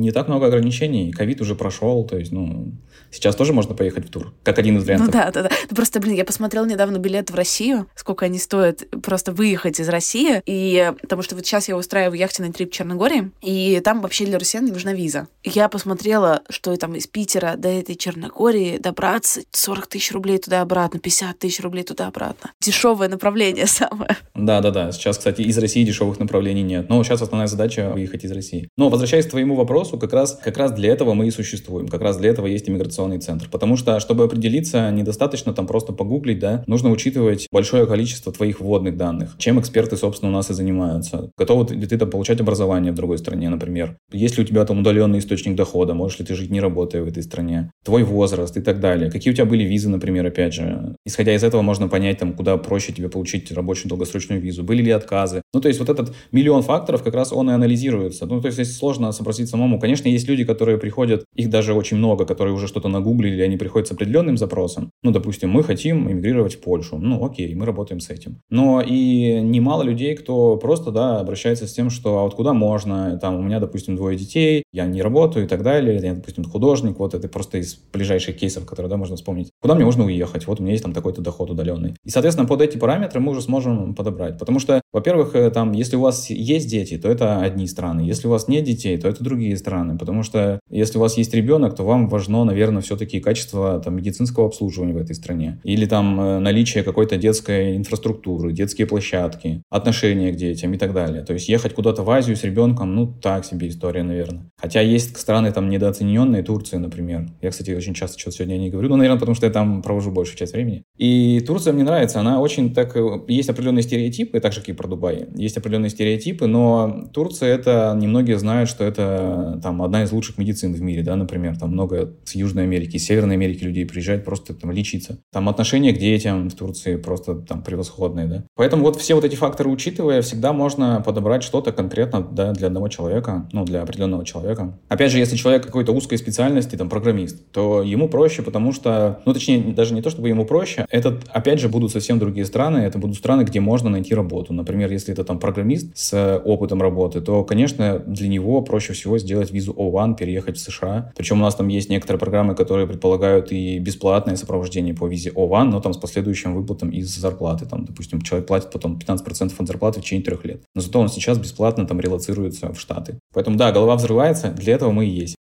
не 0.00 0.10
так 0.10 0.26
много 0.26 0.46
ограничений. 0.46 1.12
Ковид 1.12 1.40
уже 1.40 1.54
прошел, 1.54 1.99
то 2.04 2.18
есть, 2.18 2.32
ну, 2.32 2.72
сейчас 3.10 3.36
тоже 3.36 3.52
можно 3.52 3.74
поехать 3.74 4.06
в 4.06 4.10
тур, 4.10 4.32
как 4.42 4.58
один 4.58 4.78
из 4.78 4.84
вариантов. 4.84 5.06
Ну 5.06 5.12
да, 5.12 5.30
да, 5.30 5.42
да. 5.44 5.50
Ну, 5.70 5.76
просто, 5.76 6.00
блин, 6.00 6.14
я 6.14 6.24
посмотрела 6.24 6.66
недавно 6.66 6.98
билет 6.98 7.30
в 7.30 7.34
Россию, 7.34 7.86
сколько 7.94 8.26
они 8.26 8.38
стоят, 8.38 8.84
просто 9.02 9.32
выехать 9.32 9.80
из 9.80 9.88
России, 9.88 10.42
и 10.46 10.92
потому 11.00 11.22
что 11.22 11.34
вот 11.34 11.46
сейчас 11.46 11.68
я 11.68 11.76
устраиваю 11.76 12.18
яхтенный 12.18 12.52
трип 12.52 12.70
в 12.70 12.74
Черногории, 12.74 13.30
и 13.42 13.80
там 13.84 14.00
вообще 14.00 14.26
для 14.26 14.38
россиян 14.38 14.64
не 14.64 14.72
нужна 14.72 14.92
виза. 14.92 15.28
Я 15.44 15.68
посмотрела, 15.68 16.42
что 16.48 16.76
там 16.76 16.94
из 16.94 17.06
Питера 17.06 17.54
до 17.56 17.68
этой 17.68 17.94
Черногории 17.94 18.78
добраться 18.78 19.40
40 19.52 19.86
тысяч 19.86 20.12
рублей 20.12 20.38
туда-обратно, 20.38 21.00
50 21.00 21.38
тысяч 21.38 21.60
рублей 21.60 21.84
туда-обратно. 21.84 22.52
Дешевое 22.60 23.08
направление 23.08 23.66
самое. 23.66 24.16
Да, 24.34 24.60
да, 24.60 24.70
да. 24.70 24.92
Сейчас, 24.92 25.18
кстати, 25.18 25.42
из 25.42 25.58
России 25.58 25.84
дешевых 25.84 26.18
направлений 26.18 26.62
нет. 26.62 26.88
Но 26.88 27.02
сейчас 27.04 27.22
основная 27.22 27.46
задача 27.46 27.90
выехать 27.90 28.24
из 28.24 28.32
России. 28.32 28.68
Но 28.76 28.88
возвращаясь 28.88 29.26
к 29.26 29.30
твоему 29.30 29.54
вопросу, 29.54 29.98
как 29.98 30.12
раз, 30.12 30.38
как 30.42 30.56
раз 30.56 30.72
для 30.72 30.90
этого 30.92 31.14
мы 31.14 31.28
и 31.28 31.30
существуем. 31.30 31.88
Как 31.88 32.00
раз 32.00 32.16
для 32.16 32.30
этого 32.30 32.46
есть 32.46 32.68
иммиграционный 33.00 33.18
центр. 33.18 33.48
Потому 33.50 33.76
что, 33.76 34.00
чтобы 34.00 34.24
определиться, 34.24 34.90
недостаточно 34.90 35.52
там 35.52 35.66
просто 35.66 35.92
погуглить, 35.92 36.38
да, 36.38 36.64
нужно 36.66 36.90
учитывать 36.90 37.46
большое 37.52 37.86
количество 37.86 38.32
твоих 38.32 38.60
вводных 38.60 38.96
данных. 38.96 39.34
Чем 39.38 39.60
эксперты, 39.60 39.96
собственно, 39.96 40.30
у 40.30 40.34
нас 40.34 40.50
и 40.50 40.54
занимаются. 40.54 41.30
Готовы 41.36 41.74
ли 41.74 41.86
ты 41.86 41.98
там 41.98 42.10
получать 42.10 42.40
образование 42.40 42.92
в 42.92 42.94
другой 42.94 43.18
стране, 43.18 43.48
например? 43.48 43.96
Есть 44.12 44.36
ли 44.36 44.44
у 44.44 44.46
тебя 44.46 44.64
там 44.64 44.80
удаленный 44.80 45.18
источник 45.18 45.56
дохода? 45.56 45.94
Можешь 45.94 46.18
ли 46.18 46.26
ты 46.26 46.34
жить 46.34 46.50
не 46.50 46.60
работая 46.60 47.02
в 47.02 47.08
этой 47.08 47.22
стране? 47.22 47.70
Твой 47.84 48.02
возраст 48.02 48.56
и 48.56 48.60
так 48.60 48.80
далее. 48.80 49.10
Какие 49.10 49.32
у 49.32 49.36
тебя 49.36 49.46
были 49.46 49.64
визы, 49.64 49.88
например, 49.88 50.26
опять 50.26 50.54
же. 50.54 50.96
Исходя 51.06 51.34
из 51.34 51.42
этого 51.42 51.62
можно 51.62 51.88
понять, 51.88 52.18
там, 52.18 52.32
куда 52.34 52.56
проще 52.56 52.92
тебе 52.92 53.08
получить 53.08 53.50
рабочую 53.52 53.88
долгосрочную 53.88 54.40
визу. 54.40 54.62
Были 54.62 54.82
ли 54.82 54.90
отказы? 54.90 55.42
Ну, 55.54 55.60
то 55.60 55.68
есть 55.68 55.80
вот 55.80 55.88
этот 55.88 56.14
миллион 56.32 56.62
факторов 56.62 57.02
как 57.02 57.14
раз 57.14 57.32
он 57.32 57.50
и 57.50 57.52
анализируется. 57.52 58.26
Ну, 58.26 58.40
то 58.40 58.46
есть 58.46 58.56
здесь 58.56 58.76
сложно 58.76 59.12
спросить 59.12 59.48
самому. 59.48 59.80
Конечно, 59.80 60.08
есть 60.08 60.28
люди, 60.28 60.44
которые 60.44 60.78
приходят, 60.78 61.24
их 61.34 61.50
даже 61.50 61.74
очень 61.74 61.96
много, 61.96 62.24
которые 62.24 62.54
уже 62.54 62.68
что-то 62.68 62.88
нагуглили, 62.90 63.42
они 63.42 63.56
приходят 63.56 63.88
с 63.88 63.92
определенным 63.92 64.36
запросом. 64.36 64.90
Ну, 65.02 65.10
допустим, 65.10 65.50
мы 65.50 65.62
хотим 65.62 66.10
эмигрировать 66.10 66.54
в 66.54 66.60
Польшу. 66.60 66.98
Ну, 66.98 67.24
окей, 67.24 67.54
мы 67.54 67.66
работаем 67.66 68.00
с 68.00 68.10
этим. 68.10 68.40
Но 68.50 68.80
и 68.80 69.40
немало 69.40 69.82
людей, 69.82 70.14
кто 70.14 70.56
просто, 70.56 70.90
да, 70.90 71.20
обращается 71.20 71.66
с 71.66 71.72
тем, 71.72 71.90
что 71.90 72.18
а 72.18 72.22
вот 72.24 72.34
куда 72.34 72.52
можно, 72.52 73.18
там, 73.18 73.36
у 73.36 73.42
меня, 73.42 73.60
допустим, 73.60 73.96
двое 73.96 74.16
детей, 74.16 74.64
я 74.72 74.86
не 74.86 75.02
работаю 75.02 75.46
и 75.46 75.48
так 75.48 75.62
далее, 75.62 76.00
я, 76.00 76.14
допустим, 76.14 76.44
художник, 76.44 76.98
вот 76.98 77.14
это 77.14 77.28
просто 77.28 77.58
из 77.58 77.74
ближайших 77.92 78.36
кейсов, 78.36 78.66
которые, 78.66 78.90
да, 78.90 78.96
можно 78.96 79.16
вспомнить. 79.16 79.49
Куда 79.60 79.74
мне 79.74 79.84
можно 79.84 80.04
уехать? 80.04 80.46
Вот 80.46 80.58
у 80.58 80.62
меня 80.62 80.72
есть 80.72 80.82
там 80.82 80.92
такой-то 80.92 81.20
доход 81.20 81.50
удаленный. 81.50 81.94
И, 82.02 82.10
соответственно, 82.10 82.48
под 82.48 82.62
эти 82.62 82.78
параметры 82.78 83.20
мы 83.20 83.32
уже 83.32 83.42
сможем 83.42 83.94
подобрать. 83.94 84.38
Потому 84.38 84.58
что, 84.58 84.80
во-первых, 84.92 85.34
э, 85.34 85.50
там, 85.50 85.72
если 85.72 85.96
у 85.96 86.00
вас 86.00 86.30
есть 86.30 86.68
дети, 86.68 86.96
то 86.96 87.08
это 87.08 87.40
одни 87.40 87.66
страны. 87.66 88.00
Если 88.00 88.26
у 88.26 88.30
вас 88.30 88.48
нет 88.48 88.64
детей, 88.64 88.96
то 88.96 89.06
это 89.06 89.22
другие 89.22 89.56
страны. 89.58 89.98
Потому 89.98 90.22
что 90.22 90.60
если 90.70 90.96
у 90.96 91.00
вас 91.02 91.18
есть 91.18 91.34
ребенок, 91.34 91.76
то 91.76 91.84
вам 91.84 92.08
важно, 92.08 92.44
наверное, 92.44 92.80
все-таки 92.80 93.20
качество 93.20 93.80
там, 93.80 93.96
медицинского 93.96 94.46
обслуживания 94.46 94.94
в 94.94 94.96
этой 94.96 95.14
стране. 95.14 95.60
Или 95.62 95.84
там 95.84 96.18
э, 96.18 96.38
наличие 96.38 96.82
какой-то 96.82 97.18
детской 97.18 97.76
инфраструктуры, 97.76 98.52
детские 98.52 98.86
площадки, 98.86 99.62
отношения 99.68 100.32
к 100.32 100.36
детям 100.36 100.72
и 100.72 100.78
так 100.78 100.94
далее. 100.94 101.22
То 101.22 101.34
есть 101.34 101.50
ехать 101.50 101.74
куда-то 101.74 102.02
в 102.02 102.10
Азию 102.10 102.36
с 102.36 102.44
ребенком, 102.44 102.94
ну, 102.94 103.06
так 103.06 103.44
себе 103.44 103.68
история, 103.68 104.04
наверное. 104.04 104.50
Хотя 104.56 104.80
есть 104.80 105.18
страны 105.18 105.52
там 105.52 105.68
недооцененные, 105.68 106.42
Турция, 106.42 106.80
например. 106.80 107.28
Я, 107.42 107.50
кстати, 107.50 107.72
очень 107.72 107.92
часто 107.92 108.18
что-то 108.18 108.38
сегодня 108.38 108.56
не 108.56 108.70
говорю, 108.70 108.88
но, 108.88 108.96
наверное, 108.96 109.18
потому 109.18 109.34
что 109.34 109.49
там 109.50 109.82
провожу 109.82 110.10
большую 110.10 110.36
часть 110.36 110.52
времени. 110.52 110.84
И 110.96 111.40
Турция 111.46 111.72
мне 111.72 111.84
нравится, 111.84 112.20
она 112.20 112.40
очень 112.40 112.74
так... 112.74 112.96
Э, 112.96 113.20
есть 113.28 113.48
определенные 113.48 113.82
стереотипы, 113.82 114.40
так 114.40 114.52
же, 114.52 114.60
как 114.60 114.68
и 114.68 114.72
про 114.72 114.88
Дубай. 114.88 115.28
Есть 115.34 115.56
определенные 115.56 115.90
стереотипы, 115.90 116.46
но 116.46 117.08
Турция 117.12 117.54
это... 117.54 117.96
Немногие 118.00 118.38
знают, 118.38 118.68
что 118.68 118.84
это 118.84 119.60
там 119.62 119.82
одна 119.82 120.04
из 120.04 120.12
лучших 120.12 120.38
медицин 120.38 120.72
в 120.72 120.80
мире, 120.80 121.02
да, 121.02 121.16
например. 121.16 121.56
Там 121.58 121.70
много 121.70 122.14
с 122.24 122.34
Южной 122.34 122.64
Америки, 122.64 122.96
с 122.96 123.04
Северной 123.04 123.34
Америки 123.34 123.64
людей 123.64 123.86
приезжают 123.86 124.24
просто 124.24 124.54
там 124.54 124.70
лечиться. 124.70 125.18
Там 125.32 125.48
отношения 125.48 125.92
к 125.92 125.98
детям 125.98 126.48
в 126.48 126.54
Турции 126.54 126.96
просто 126.96 127.34
там 127.34 127.62
превосходные, 127.62 128.26
да. 128.26 128.44
Поэтому 128.54 128.84
вот 128.84 128.96
все 128.96 129.14
вот 129.14 129.24
эти 129.24 129.36
факторы 129.36 129.70
учитывая, 129.70 130.22
всегда 130.22 130.52
можно 130.52 131.02
подобрать 131.04 131.42
что-то 131.42 131.72
конкретно 131.72 132.20
да, 132.20 132.52
для 132.52 132.68
одного 132.68 132.88
человека, 132.88 133.48
ну, 133.52 133.64
для 133.64 133.82
определенного 133.82 134.24
человека. 134.24 134.78
Опять 134.88 135.12
же, 135.12 135.18
если 135.18 135.36
человек 135.36 135.64
какой-то 135.64 135.92
узкой 135.92 136.18
специальности, 136.18 136.76
там, 136.76 136.88
программист, 136.88 137.50
то 137.52 137.82
ему 137.82 138.08
проще, 138.08 138.42
потому 138.42 138.72
что, 138.72 139.20
ну, 139.26 139.32
точнее, 139.40 139.72
даже 139.72 139.94
не 139.94 140.02
то, 140.02 140.10
чтобы 140.10 140.28
ему 140.28 140.44
проще, 140.44 140.86
это, 140.90 141.18
опять 141.30 141.60
же, 141.60 141.68
будут 141.68 141.90
совсем 141.90 142.18
другие 142.18 142.44
страны, 142.44 142.78
это 142.78 142.98
будут 142.98 143.16
страны, 143.16 143.42
где 143.42 143.60
можно 143.60 143.88
найти 143.88 144.14
работу. 144.14 144.52
Например, 144.52 144.92
если 144.92 145.12
это 145.12 145.24
там 145.24 145.38
программист 145.38 145.96
с 145.96 146.42
опытом 146.44 146.82
работы, 146.82 147.20
то, 147.20 147.42
конечно, 147.44 147.98
для 147.98 148.28
него 148.28 148.60
проще 148.62 148.92
всего 148.92 149.18
сделать 149.18 149.50
визу 149.50 149.72
O1, 149.72 150.16
переехать 150.16 150.58
в 150.58 150.60
США. 150.60 151.12
Причем 151.16 151.40
у 151.40 151.44
нас 151.44 151.54
там 151.54 151.68
есть 151.68 151.88
некоторые 151.88 152.20
программы, 152.20 152.54
которые 152.54 152.86
предполагают 152.86 153.50
и 153.50 153.78
бесплатное 153.78 154.36
сопровождение 154.36 154.94
по 154.94 155.06
визе 155.06 155.30
O1, 155.30 155.64
но 155.64 155.80
там 155.80 155.94
с 155.94 155.96
последующим 155.96 156.54
выплатом 156.54 156.90
из 156.90 157.08
зарплаты. 157.08 157.64
Там, 157.64 157.84
допустим, 157.86 158.20
человек 158.20 158.46
платит 158.46 158.70
потом 158.70 158.98
15% 158.98 159.52
от 159.58 159.66
зарплаты 159.66 160.00
в 160.00 160.02
течение 160.02 160.24
трех 160.24 160.44
лет. 160.44 160.62
Но 160.74 160.82
зато 160.82 161.00
он 161.00 161.08
сейчас 161.08 161.38
бесплатно 161.38 161.86
там 161.86 161.98
релацируется 162.00 162.72
в 162.72 162.78
Штаты. 162.78 163.18
Поэтому 163.32 163.56
да, 163.56 163.72
голова 163.72 163.96
взрывается, 163.96 164.50
для 164.50 164.74
этого 164.74 164.92
мы 164.92 165.06
и 165.06 165.10
есть. 165.10 165.36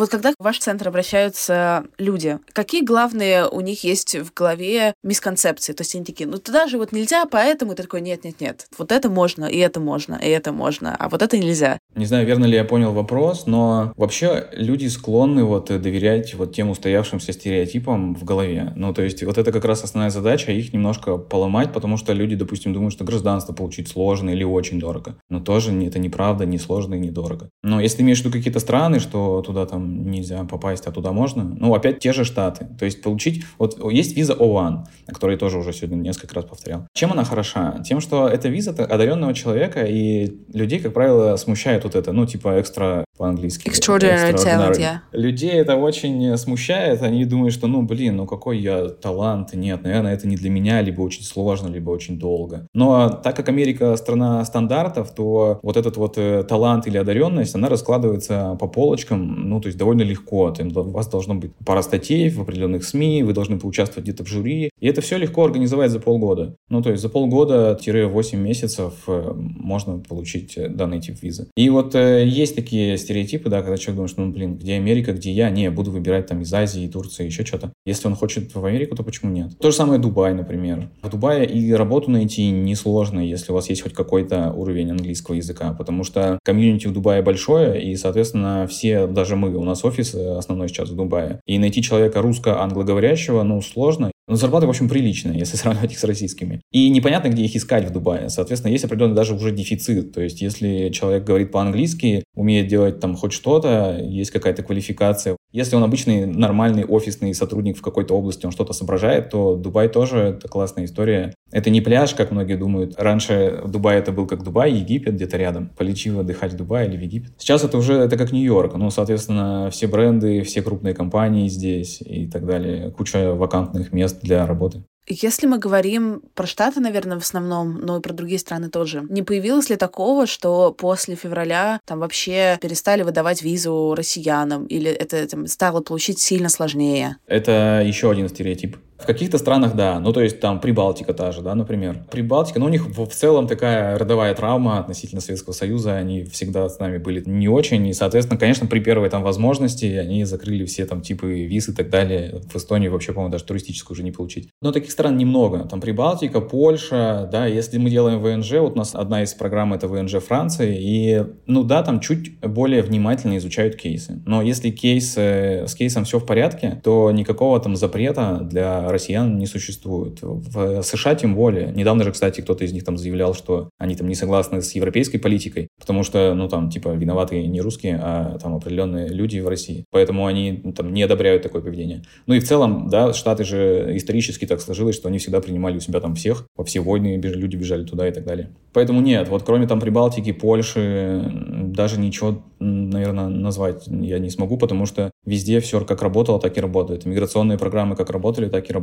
Вот 0.00 0.08
когда 0.08 0.30
в 0.30 0.42
ваш 0.42 0.58
центр 0.58 0.88
обращаются 0.88 1.84
люди, 1.98 2.38
какие 2.54 2.82
главные 2.82 3.46
у 3.46 3.60
них 3.60 3.84
есть 3.84 4.14
в 4.16 4.32
голове 4.32 4.94
мисконцепции? 5.02 5.74
То 5.74 5.82
есть 5.82 5.94
они 5.94 6.06
такие, 6.06 6.26
ну 6.26 6.38
туда 6.38 6.68
же 6.68 6.78
вот 6.78 6.92
нельзя, 6.92 7.26
поэтому 7.26 7.74
ты 7.74 7.82
такой, 7.82 8.00
нет-нет-нет, 8.00 8.66
вот 8.78 8.92
это 8.92 9.10
можно, 9.10 9.44
и 9.44 9.58
это 9.58 9.78
можно, 9.78 10.14
и 10.14 10.30
это 10.30 10.52
можно, 10.52 10.96
а 10.98 11.10
вот 11.10 11.20
это 11.20 11.36
нельзя. 11.36 11.76
Не 11.96 12.06
знаю, 12.06 12.26
верно 12.26 12.46
ли 12.46 12.54
я 12.54 12.64
понял 12.64 12.94
вопрос, 12.94 13.44
но 13.44 13.92
вообще 13.98 14.48
люди 14.52 14.86
склонны 14.86 15.44
вот 15.44 15.66
доверять 15.66 16.32
вот 16.32 16.54
тем 16.54 16.70
устоявшимся 16.70 17.34
стереотипам 17.34 18.14
в 18.14 18.24
голове. 18.24 18.72
Ну, 18.76 18.94
то 18.94 19.02
есть 19.02 19.22
вот 19.22 19.36
это 19.36 19.52
как 19.52 19.66
раз 19.66 19.84
основная 19.84 20.08
задача, 20.08 20.50
их 20.50 20.72
немножко 20.72 21.18
поломать, 21.18 21.74
потому 21.74 21.98
что 21.98 22.14
люди, 22.14 22.36
допустим, 22.36 22.72
думают, 22.72 22.94
что 22.94 23.04
гражданство 23.04 23.52
получить 23.52 23.88
сложно 23.88 24.30
или 24.30 24.44
очень 24.44 24.80
дорого. 24.80 25.16
Но 25.28 25.40
тоже 25.40 25.78
это 25.84 25.98
неправда, 25.98 26.46
не 26.46 26.56
сложно 26.56 26.94
и 26.94 27.00
недорого. 27.00 27.50
Но 27.62 27.82
если 27.82 27.98
ты 27.98 28.02
имеешь 28.04 28.22
в 28.22 28.24
виду 28.24 28.32
какие-то 28.38 28.60
страны, 28.60 28.98
что 28.98 29.42
туда 29.42 29.66
там 29.66 29.89
нельзя 29.90 30.44
попасть, 30.44 30.86
а 30.86 30.92
туда 30.92 31.12
можно. 31.12 31.44
Ну, 31.44 31.74
опять 31.74 31.98
те 31.98 32.12
же 32.12 32.24
штаты. 32.24 32.68
То 32.78 32.84
есть 32.84 33.02
получить... 33.02 33.44
Вот 33.58 33.78
есть 33.92 34.16
виза 34.16 34.34
O1, 34.34 34.84
о 35.06 35.12
которой 35.12 35.32
я 35.32 35.38
тоже 35.38 35.58
уже 35.58 35.72
сегодня 35.72 35.96
несколько 35.96 36.34
раз 36.34 36.44
повторял. 36.44 36.86
Чем 36.94 37.12
она 37.12 37.24
хороша? 37.24 37.82
Тем, 37.84 38.00
что 38.00 38.28
это 38.28 38.48
виза 38.48 38.70
одаренного 38.70 39.34
человека, 39.34 39.84
и 39.84 40.32
людей, 40.52 40.80
как 40.80 40.94
правило, 40.94 41.36
смущает 41.36 41.84
вот 41.84 41.94
это, 41.94 42.12
ну, 42.12 42.26
типа 42.26 42.60
экстра 42.60 43.04
по-английски. 43.20 43.68
Extraordinary, 43.68 44.32
extraordinary 44.32 44.34
talent, 44.34 44.78
yeah. 44.78 44.96
Людей 45.12 45.52
это 45.52 45.76
очень 45.76 46.36
смущает, 46.38 47.02
они 47.02 47.26
думают, 47.26 47.52
что, 47.52 47.66
ну, 47.66 47.82
блин, 47.82 48.16
ну 48.16 48.26
какой 48.26 48.58
я 48.58 48.88
талант, 48.88 49.52
нет, 49.52 49.82
наверное, 49.82 50.14
это 50.14 50.26
не 50.26 50.36
для 50.36 50.48
меня, 50.48 50.80
либо 50.80 51.02
очень 51.02 51.22
сложно, 51.22 51.68
либо 51.68 51.90
очень 51.90 52.18
долго. 52.18 52.66
Но 52.72 53.10
так 53.10 53.36
как 53.36 53.50
Америка 53.50 53.94
страна 53.96 54.42
стандартов, 54.46 55.14
то 55.14 55.60
вот 55.62 55.76
этот 55.76 55.98
вот 55.98 56.16
э, 56.16 56.44
талант 56.44 56.86
или 56.86 56.96
одаренность, 56.96 57.54
она 57.54 57.68
раскладывается 57.68 58.56
по 58.58 58.66
полочкам, 58.66 59.50
ну, 59.50 59.60
то 59.60 59.66
есть 59.66 59.76
довольно 59.80 60.02
легко. 60.02 60.54
У 60.58 60.90
вас 60.90 61.08
должно 61.08 61.34
быть 61.34 61.52
пара 61.66 61.82
статей 61.82 62.30
в 62.30 62.40
определенных 62.40 62.84
СМИ, 62.84 63.24
вы 63.24 63.32
должны 63.32 63.58
поучаствовать 63.58 64.04
где-то 64.04 64.24
в 64.24 64.28
жюри. 64.28 64.69
И 64.80 64.88
это 64.88 65.00
все 65.00 65.18
легко 65.18 65.44
организовать 65.44 65.90
за 65.90 66.00
полгода. 66.00 66.56
Ну, 66.68 66.82
то 66.82 66.90
есть 66.90 67.02
за 67.02 67.08
полгода-8 67.08 68.36
месяцев 68.36 68.94
э, 69.06 69.32
можно 69.34 69.98
получить 69.98 70.56
э, 70.56 70.68
данный 70.68 71.00
тип 71.00 71.22
визы. 71.22 71.48
И 71.56 71.68
вот 71.68 71.94
э, 71.94 72.26
есть 72.26 72.56
такие 72.56 72.96
стереотипы, 72.96 73.50
да, 73.50 73.60
когда 73.60 73.76
человек 73.76 73.96
думает, 73.96 74.10
что, 74.10 74.22
ну, 74.22 74.32
блин, 74.32 74.56
где 74.56 74.74
Америка, 74.74 75.12
где 75.12 75.30
я? 75.30 75.50
Не, 75.50 75.70
буду 75.70 75.90
выбирать 75.90 76.26
там 76.26 76.40
из 76.40 76.52
Азии, 76.52 76.88
Турции, 76.88 77.26
еще 77.26 77.44
что-то. 77.44 77.72
Если 77.84 78.08
он 78.08 78.14
хочет 78.14 78.54
в 78.54 78.64
Америку, 78.64 78.96
то 78.96 79.02
почему 79.02 79.30
нет? 79.30 79.58
То 79.58 79.70
же 79.70 79.76
самое 79.76 80.00
Дубай, 80.00 80.32
например. 80.34 80.90
В 81.02 81.10
Дубае 81.10 81.46
и 81.46 81.72
работу 81.72 82.10
найти 82.10 82.50
несложно, 82.50 83.20
если 83.20 83.52
у 83.52 83.54
вас 83.54 83.68
есть 83.68 83.82
хоть 83.82 83.92
какой-то 83.92 84.52
уровень 84.52 84.90
английского 84.90 85.34
языка, 85.34 85.74
потому 85.74 86.04
что 86.04 86.38
комьюнити 86.44 86.86
в 86.86 86.92
Дубае 86.92 87.22
большое, 87.22 87.82
и, 87.82 87.96
соответственно, 87.96 88.66
все, 88.68 89.06
даже 89.06 89.36
мы, 89.36 89.54
у 89.54 89.64
нас 89.64 89.84
офис 89.84 90.14
основной 90.14 90.68
сейчас 90.68 90.88
в 90.90 90.96
Дубае. 90.96 91.40
И 91.46 91.58
найти 91.58 91.82
человека 91.82 92.22
русско-англоговорящего, 92.22 93.42
ну, 93.42 93.60
сложно. 93.60 94.10
Но 94.30 94.36
зарплаты, 94.36 94.66
в 94.70 94.72
общем, 94.72 94.88
приличные, 94.88 95.38
если 95.38 95.56
сравнивать 95.56 95.92
их 95.92 95.98
с 95.98 96.04
российскими. 96.04 96.60
И 96.70 96.88
непонятно, 96.88 97.28
где 97.28 97.44
их 97.44 97.56
искать 97.56 97.84
в 97.88 97.90
Дубае. 97.90 98.28
Соответственно, 98.28 98.72
есть 98.72 98.84
определенный 98.84 99.16
даже 99.16 99.34
уже 99.34 99.50
дефицит. 99.50 100.12
То 100.12 100.20
есть, 100.22 100.40
если 100.40 100.90
человек 100.90 101.24
говорит 101.24 101.50
по-английски, 101.50 102.22
умеет 102.34 102.68
делать 102.68 103.00
там 103.00 103.16
хоть 103.16 103.32
что-то, 103.32 103.98
есть 104.00 104.30
какая-то 104.30 104.62
квалификация. 104.62 105.36
Если 105.52 105.74
он 105.74 105.82
обычный 105.82 106.26
нормальный 106.26 106.84
офисный 106.84 107.34
сотрудник 107.34 107.76
в 107.76 107.82
какой-то 107.82 108.14
области, 108.14 108.46
он 108.46 108.52
что-то 108.52 108.72
соображает, 108.72 109.30
то 109.30 109.56
Дубай 109.56 109.88
тоже 109.88 110.18
это 110.18 110.48
классная 110.48 110.84
история. 110.84 111.34
Это 111.50 111.70
не 111.70 111.80
пляж, 111.80 112.14
как 112.14 112.30
многие 112.30 112.56
думают. 112.56 112.94
Раньше 112.96 113.62
Дубай 113.66 113.98
это 113.98 114.12
был 114.12 114.26
как 114.26 114.44
Дубай, 114.44 114.72
Египет 114.72 115.14
где-то 115.14 115.36
рядом. 115.36 115.70
Полечив 115.76 116.18
отдыхать 116.18 116.52
в 116.52 116.56
Дубае 116.56 116.88
или 116.88 116.96
в 116.96 117.00
Египет. 117.02 117.32
Сейчас 117.38 117.64
это 117.64 117.76
уже 117.78 117.94
это 117.94 118.16
как 118.16 118.30
Нью-Йорк. 118.30 118.74
Ну, 118.76 118.90
соответственно, 118.90 119.68
все 119.72 119.88
бренды, 119.88 120.42
все 120.42 120.62
крупные 120.62 120.94
компании 120.94 121.48
здесь 121.48 122.00
и 122.00 122.28
так 122.28 122.46
далее. 122.46 122.90
Куча 122.92 123.34
вакантных 123.34 123.92
мест 123.92 124.20
для 124.22 124.46
работы. 124.46 124.84
Если 125.12 125.48
мы 125.48 125.58
говорим 125.58 126.22
про 126.34 126.46
Штаты, 126.46 126.78
наверное, 126.78 127.18
в 127.18 127.22
основном, 127.22 127.74
но 127.74 127.98
и 127.98 128.00
про 128.00 128.12
другие 128.12 128.38
страны 128.38 128.70
тоже, 128.70 129.04
не 129.10 129.22
появилось 129.22 129.68
ли 129.68 129.74
такого, 129.74 130.28
что 130.28 130.72
после 130.72 131.16
февраля 131.16 131.80
там 131.84 131.98
вообще 131.98 132.56
перестали 132.62 133.02
выдавать 133.02 133.42
визу 133.42 133.94
россиянам, 133.96 134.66
или 134.66 134.88
это 134.88 135.26
там, 135.26 135.48
стало 135.48 135.80
получить 135.80 136.20
сильно 136.20 136.48
сложнее? 136.48 137.16
Это 137.26 137.82
еще 137.84 138.08
один 138.08 138.28
стереотип. 138.28 138.76
В 139.00 139.06
каких-то 139.06 139.38
странах, 139.38 139.74
да. 139.74 139.98
Ну, 139.98 140.12
то 140.12 140.20
есть 140.20 140.40
там 140.40 140.60
Прибалтика 140.60 141.14
та 141.14 141.32
же, 141.32 141.40
да, 141.42 141.54
например. 141.54 142.04
Прибалтика, 142.10 142.58
ну, 142.58 142.66
у 142.66 142.68
них 142.68 142.86
в, 142.86 143.06
в 143.06 143.14
целом 143.14 143.46
такая 143.46 143.96
родовая 143.98 144.34
травма 144.34 144.78
относительно 144.78 145.20
Советского 145.20 145.54
Союза. 145.54 145.96
Они 145.96 146.24
всегда 146.24 146.68
с 146.68 146.78
нами 146.78 146.98
были 146.98 147.22
не 147.26 147.48
очень. 147.48 147.86
И, 147.86 147.92
соответственно, 147.94 148.38
конечно, 148.38 148.66
при 148.66 148.80
первой 148.80 149.08
там 149.08 149.22
возможности 149.22 149.86
они 149.86 150.24
закрыли 150.24 150.64
все 150.66 150.84
там 150.84 151.00
типы 151.00 151.44
виз 151.44 151.68
и 151.68 151.72
так 151.72 151.88
далее. 151.88 152.42
В 152.52 152.56
Эстонии 152.56 152.88
вообще, 152.88 153.12
по-моему, 153.12 153.32
даже 153.32 153.44
туристическую 153.44 153.94
уже 153.94 154.02
не 154.02 154.12
получить. 154.12 154.50
Но 154.60 154.72
таких 154.72 154.90
стран 154.90 155.16
немного. 155.16 155.60
Там 155.60 155.80
Прибалтика, 155.80 156.40
Польша, 156.40 157.28
да. 157.32 157.46
Если 157.46 157.78
мы 157.78 157.88
делаем 157.90 158.20
ВНЖ, 158.20 158.52
вот 158.60 158.74
у 158.74 158.78
нас 158.78 158.94
одна 158.94 159.22
из 159.22 159.32
программ 159.32 159.72
это 159.72 159.88
ВНЖ 159.88 160.16
Франции. 160.16 160.76
И, 160.78 161.24
ну 161.46 161.64
да, 161.64 161.82
там 161.82 162.00
чуть 162.00 162.38
более 162.40 162.82
внимательно 162.82 163.38
изучают 163.38 163.76
кейсы. 163.76 164.22
Но 164.26 164.42
если 164.42 164.70
кейс, 164.70 165.16
с 165.16 165.74
кейсом 165.74 166.04
все 166.04 166.18
в 166.18 166.26
порядке, 166.26 166.80
то 166.84 167.10
никакого 167.10 167.58
там 167.60 167.76
запрета 167.76 168.40
для 168.42 168.89
россиян 168.92 169.38
не 169.38 169.46
существует. 169.46 170.18
В 170.22 170.82
США 170.82 171.14
тем 171.14 171.34
более. 171.34 171.72
Недавно 171.72 172.04
же, 172.04 172.12
кстати, 172.12 172.40
кто-то 172.40 172.64
из 172.64 172.72
них 172.72 172.84
там 172.84 172.96
заявлял, 172.96 173.34
что 173.34 173.70
они 173.78 173.94
там 173.94 174.08
не 174.08 174.14
согласны 174.14 174.62
с 174.62 174.72
европейской 174.72 175.18
политикой, 175.18 175.68
потому 175.78 176.02
что, 176.02 176.34
ну, 176.34 176.48
там, 176.48 176.70
типа, 176.70 176.90
виноваты 176.90 177.46
не 177.46 177.60
русские, 177.60 177.98
а 178.02 178.38
там 178.38 178.54
определенные 178.54 179.08
люди 179.08 179.38
в 179.38 179.48
России. 179.48 179.84
Поэтому 179.90 180.26
они 180.26 180.60
ну, 180.64 180.72
там 180.72 180.92
не 180.92 181.02
одобряют 181.02 181.42
такое 181.42 181.62
поведение. 181.62 182.02
Ну 182.26 182.34
и 182.34 182.40
в 182.40 182.44
целом, 182.44 182.88
да, 182.88 183.12
Штаты 183.12 183.44
же 183.44 183.90
исторически 183.96 184.46
так 184.46 184.60
сложилось, 184.60 184.96
что 184.96 185.08
они 185.08 185.18
всегда 185.18 185.40
принимали 185.40 185.76
у 185.76 185.80
себя 185.80 186.00
там 186.00 186.14
всех, 186.14 186.46
во 186.56 186.64
все 186.64 186.80
войны 186.80 187.20
люди 187.22 187.56
бежали 187.56 187.84
туда 187.84 188.08
и 188.08 188.12
так 188.12 188.24
далее. 188.24 188.50
Поэтому 188.72 189.00
нет, 189.00 189.28
вот 189.28 189.42
кроме 189.42 189.66
там 189.66 189.80
Прибалтики, 189.80 190.32
Польши, 190.32 191.30
даже 191.70 191.98
ничего, 191.98 192.42
наверное, 192.58 193.28
назвать 193.28 193.86
я 193.86 194.18
не 194.18 194.30
смогу, 194.30 194.56
потому 194.56 194.86
что 194.86 195.10
везде 195.24 195.60
все 195.60 195.84
как 195.84 196.02
работало, 196.02 196.40
так 196.40 196.56
и 196.56 196.60
работает. 196.60 197.04
Миграционные 197.04 197.58
программы 197.58 197.96
как 197.96 198.10
работали, 198.10 198.48
так 198.48 198.68
и 198.68 198.72
работают. 198.72 198.79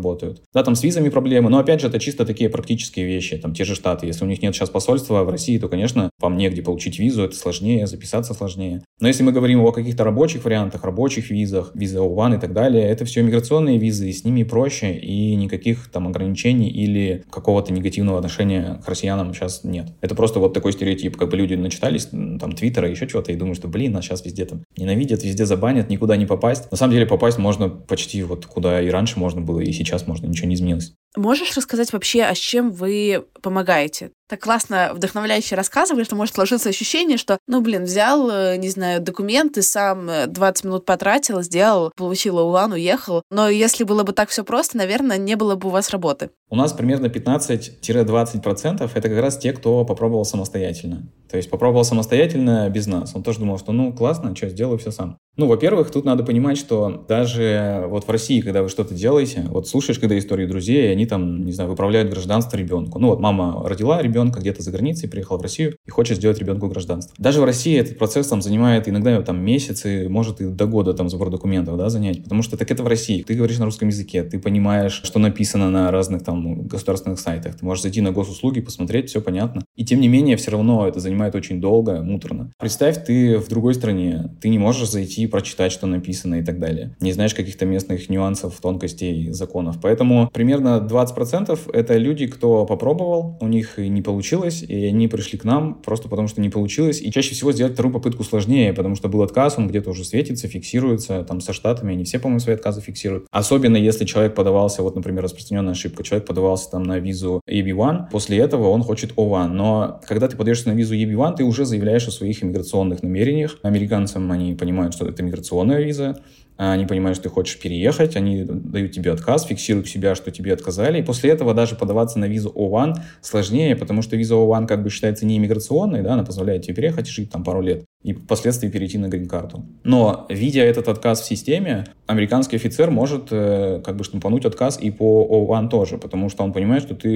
Да, 0.54 0.64
там 0.64 0.76
с 0.76 0.84
визами 0.84 1.10
проблемы, 1.10 1.50
но 1.50 1.60
опять 1.60 1.82
же, 1.82 1.88
это 1.88 2.00
чисто 2.00 2.26
такие 2.26 2.50
практические 2.50 3.06
вещи. 3.06 3.38
Там 3.38 3.54
те 3.54 3.64
же 3.64 3.76
Штаты, 3.76 4.06
если 4.08 4.26
у 4.26 4.28
них 4.28 4.42
нет 4.42 4.56
сейчас 4.56 4.70
посольства 4.70 5.24
в 5.24 5.30
России, 5.30 5.58
то, 5.58 5.70
конечно, 5.70 6.10
вам 6.20 6.38
негде 6.38 6.62
получить 6.62 7.00
визу, 7.00 7.24
это 7.24 7.36
сложнее, 7.36 7.88
записаться 7.88 8.34
сложнее. 8.34 8.82
Но 9.00 9.08
если 9.08 9.24
мы 9.24 9.32
говорим 9.32 9.62
о 9.62 9.72
каких-то 9.72 10.04
рабочих 10.04 10.46
вариантах, 10.46 10.84
рабочих 10.84 11.30
визах, 11.30 11.72
виза 11.76 12.00
O1 12.00 12.38
и 12.38 12.40
так 12.40 12.54
далее, 12.54 12.84
это 12.84 13.06
все 13.06 13.22
миграционные 13.22 13.78
визы, 13.78 14.10
и 14.10 14.14
с 14.14 14.24
ними 14.24 14.44
проще, 14.44 14.94
и 14.94 15.36
никаких 15.36 15.90
там 15.92 16.08
ограничений 16.08 16.70
или 16.70 17.24
какого-то 17.30 17.74
негативного 17.74 18.18
отношения 18.18 18.82
к 18.84 18.90
россиянам 18.90 19.34
сейчас 19.34 19.64
нет. 19.64 19.92
Это 20.02 20.16
просто 20.16 20.40
вот 20.40 20.54
такой 20.54 20.74
стереотип, 20.74 21.18
как 21.18 21.30
бы 21.30 21.38
люди 21.38 21.54
начитались 21.54 22.06
там 22.08 22.52
твиттера, 22.54 22.90
еще 22.90 23.08
чего-то, 23.08 23.32
и 23.32 23.36
думают, 23.36 23.58
что, 23.58 23.68
блин, 23.68 23.94
нас 23.94 24.06
сейчас 24.06 24.26
везде 24.26 24.46
там 24.46 24.64
ненавидят, 24.78 25.24
везде 25.24 25.46
забанят, 25.46 25.90
никуда 25.90 26.18
не 26.18 26.26
попасть. 26.26 26.70
На 26.72 26.78
самом 26.78 26.94
деле 26.94 27.06
попасть 27.06 27.38
можно 27.38 27.70
почти 27.70 28.24
вот 28.24 28.46
куда 28.46 28.82
и 28.82 28.90
раньше 28.90 29.20
можно 29.20 29.42
было, 29.42 29.60
и 29.60 29.72
сейчас 29.72 29.87
можно, 30.08 30.28
ничего 30.28 30.48
не 30.48 30.56
изменилось. 30.56 30.96
Можешь 31.18 31.58
рассказать 31.58 31.92
вообще, 31.94 32.22
а 32.22 32.36
с 32.36 32.38
чем 32.38 32.72
вы 32.72 33.26
помогаете? 33.42 34.12
Так 34.30 34.42
классно, 34.42 34.92
вдохновляюще 34.94 35.56
рассказывали, 35.56 36.04
что 36.04 36.16
может 36.16 36.36
сложиться 36.36 36.68
ощущение, 36.68 37.18
что, 37.18 37.38
ну, 37.48 37.62
блин, 37.62 37.86
взял, 37.86 38.30
э, 38.30 38.58
не 38.58 38.70
знаю, 38.70 39.02
документы, 39.02 39.62
сам 39.62 40.10
20 40.28 40.66
э, 40.66 40.68
минут 40.68 40.86
потратил, 40.86 41.42
сделал, 41.42 41.92
получил 41.96 42.38
улан, 42.38 42.74
уехал. 42.74 43.24
Но 43.32 43.50
если 43.50 43.84
было 43.86 44.04
бы 44.04 44.12
так 44.12 44.30
все 44.30 44.44
просто, 44.44 44.78
наверное, 44.78 45.18
не 45.18 45.36
было 45.36 45.56
бы 45.56 45.70
у 45.70 45.72
вас 45.72 45.90
работы. 45.92 46.30
У 46.50 46.56
нас 46.56 46.74
примерно 46.74 47.08
15-20% 47.08 48.92
это 48.94 49.10
как 49.10 49.20
раз 49.20 49.38
те, 49.38 49.54
кто 49.54 49.86
попробовал 49.86 50.26
самостоятельно. 50.26 51.10
То 51.30 51.38
есть 51.38 51.50
попробовал 51.50 51.84
самостоятельно 51.84 52.70
без 52.70 52.88
нас. 52.88 53.16
Он 53.16 53.24
тоже 53.24 53.40
думал, 53.40 53.58
что 53.58 53.72
ну 53.72 53.92
классно, 53.92 54.36
что, 54.36 54.50
сделаю 54.50 54.78
все 54.78 54.92
сам. 54.92 55.18
Ну, 55.38 55.48
во-первых, 55.48 55.92
тут 55.92 56.04
надо 56.04 56.24
понимать, 56.24 56.58
что 56.58 57.06
даже 57.08 57.84
вот 57.88 58.06
в 58.08 58.10
России, 58.10 58.42
когда 58.42 58.64
вы 58.64 58.70
что-то 58.70 58.96
делаете, 58.96 59.46
вот 59.48 59.68
слушаешь, 59.68 60.00
когда 60.00 60.18
истории 60.18 60.48
друзей, 60.48 60.92
они 60.92 61.06
там, 61.08 61.46
не 61.46 61.52
знаю, 61.52 61.70
выправляют 61.70 62.10
гражданство 62.10 62.58
ребенку. 62.58 63.00
Ну 63.00 63.08
вот 63.08 63.20
мама 63.20 63.68
родила 63.68 64.02
ребенка 64.02 64.40
где-то 64.40 64.62
за 64.62 64.72
границей, 64.72 65.10
приехала 65.10 65.38
в 65.38 65.42
Россию 65.42 65.76
и 65.86 65.90
хочет 65.90 66.18
сделать 66.18 66.40
ребенку 66.40 66.68
гражданство. 66.68 67.16
Даже 67.18 67.42
в 67.42 67.44
России 67.46 67.78
этот 67.78 67.98
процесс 67.98 68.28
там 68.28 68.42
занимает 68.42 68.88
иногда 68.88 69.22
там 69.22 69.44
месяцы, 69.44 70.08
может 70.10 70.42
и 70.42 70.46
до 70.46 70.66
года 70.66 70.94
там 70.94 71.10
сбор 71.10 71.30
документов, 71.30 71.78
да, 71.78 71.90
занять. 71.90 72.24
Потому 72.24 72.42
что 72.44 72.58
так 72.58 72.70
это 72.72 72.84
в 72.84 72.88
России. 72.88 73.24
Ты 73.24 73.34
говоришь 73.34 73.58
на 73.58 73.66
русском 73.66 73.88
языке, 73.88 74.24
ты 74.24 74.40
понимаешь, 74.40 75.02
что 75.04 75.20
написано 75.20 75.70
на 75.70 75.92
разных 75.92 76.24
там 76.24 76.68
государственных 76.68 77.20
сайтах. 77.20 77.56
Ты 77.56 77.66
можешь 77.66 77.84
зайти 77.84 78.02
на 78.02 78.12
госуслуги, 78.12 78.62
посмотреть, 78.62 79.10
все 79.10 79.22
понятно. 79.22 79.64
И 79.76 79.86
тем 79.86 80.02
не 80.02 80.08
менее, 80.08 80.38
все 80.38 80.52
равно 80.52 80.88
это 80.88 81.00
занимает 81.00 81.36
очень 81.36 81.62
долго, 81.62 82.02
муторно. 82.02 82.52
Представь, 82.60 83.04
ты 83.06 83.38
в 83.38 83.48
другой 83.48 83.74
стране, 83.74 84.32
ты 84.42 84.50
не 84.50 84.60
можешь 84.60 84.90
зайти 84.90 85.28
прочитать, 85.28 85.72
что 85.72 85.88
написано 85.88 86.36
и 86.36 86.44
так 86.44 86.60
далее. 86.60 86.96
Не 87.00 87.12
знаешь 87.12 87.34
каких-то 87.34 87.66
местных 87.66 88.10
нюансов, 88.10 88.60
тонкостей 88.62 89.32
законов. 89.32 89.78
Поэтому 89.82 90.30
примерно 90.34 90.80
20% 90.88 91.60
это 91.74 91.98
люди, 91.98 92.28
кто 92.28 92.66
попробовал, 92.66 93.38
у 93.40 93.48
них 93.48 93.78
не 93.78 94.02
получилось, 94.02 94.64
и 94.64 94.86
они 94.86 95.08
пришли 95.08 95.38
к 95.38 95.44
нам 95.44 95.76
просто 95.76 96.10
потому, 96.10 96.28
что 96.28 96.42
не 96.42 96.50
получилось. 96.50 97.02
И 97.02 97.12
чаще 97.12 97.36
всего 97.36 97.52
сделать 97.52 97.74
вторую 97.74 97.94
попытку 97.94 98.24
сложнее, 98.24 98.74
потому 98.74 98.96
что 98.96 99.10
был 99.10 99.22
отказ, 99.22 99.58
он 99.58 99.68
где-то 99.68 99.90
уже 99.90 100.04
светится, 100.04 100.48
фиксируется, 100.48 101.24
там 101.24 101.42
со 101.42 101.54
штатами, 101.54 101.94
они 101.94 102.04
все, 102.04 102.20
по-моему, 102.20 102.40
свои 102.40 102.56
отказы 102.56 102.82
фиксируют. 102.82 103.28
Особенно 103.32 103.78
если 103.78 104.06
человек 104.06 104.36
подавался, 104.36 104.82
вот, 104.84 104.96
например, 104.96 105.24
распространенная 105.24 105.74
ошибка, 105.74 106.04
человек 106.04 106.28
подавался 106.28 106.72
там 106.72 106.84
на 106.84 107.00
визу 107.00 107.42
EB1, 107.50 108.10
после 108.12 108.38
этого 108.38 108.70
он 108.70 108.84
хочет 108.84 109.14
O1. 109.14 109.48
Но 109.48 110.02
когда 110.08 110.28
ты 110.28 110.38
подаешься 110.38 110.70
на 110.70 110.74
визу 110.74 110.96
EB1, 110.96 111.38
ты 111.38 111.44
уже 111.44 111.66
заявляешь 111.66 112.08
о 112.08 112.12
своих 112.12 112.44
иммиграционных 112.44 113.04
намерениях. 113.04 113.58
Американцам 113.64 114.32
они 114.32 114.56
понимают, 114.56 114.94
что 114.94 115.08
это 115.08 115.22
иммиграционная 115.22 115.82
виза, 115.82 116.22
они 116.58 116.86
понимают, 116.86 117.18
что 117.18 117.24
ты 117.24 117.30
хочешь 117.30 117.60
переехать, 117.60 118.16
они 118.16 118.44
дают 118.44 118.92
тебе 118.92 119.12
отказ, 119.12 119.46
фиксируют 119.46 119.88
себя, 119.88 120.16
что 120.16 120.32
тебе 120.32 120.54
отказали, 120.54 121.00
и 121.00 121.04
после 121.04 121.30
этого 121.30 121.54
даже 121.54 121.76
подаваться 121.76 122.20
на 122.20 122.26
визу 122.26 122.52
O1 122.56 122.96
сложнее, 123.22 123.76
потому 123.76 124.02
что 124.02 124.16
виза 124.16 124.36
O1 124.36 124.68
как 124.68 124.84
бы 124.84 124.90
считается 124.90 125.26
не 125.26 125.38
иммиграционной, 125.38 126.02
да, 126.02 126.14
она 126.14 126.24
позволяет 126.24 126.64
тебе 126.64 126.76
переехать 126.76 127.08
и 127.08 127.12
жить 127.12 127.32
там 127.32 127.44
пару 127.44 127.62
лет 127.62 127.86
и 128.08 128.14
впоследствии 128.14 128.70
перейти 128.70 128.98
на 128.98 129.10
грин-карту. 129.10 129.66
Но, 129.84 130.26
видя 130.30 130.62
этот 130.62 130.88
отказ 130.88 131.20
в 131.20 131.26
системе, 131.26 131.84
американский 132.06 132.56
офицер 132.56 132.90
может 132.90 133.28
э, 133.32 133.82
как 133.84 133.98
бы 133.98 134.06
штампануть 134.06 134.46
отказ 134.46 134.80
и 134.80 134.92
по 134.92 135.28
O1 135.30 135.68
тоже, 135.68 135.98
потому 135.98 136.30
что 136.30 136.46
он 136.46 136.54
понимает, 136.54 136.84
что 136.84 136.96
ты 136.96 137.10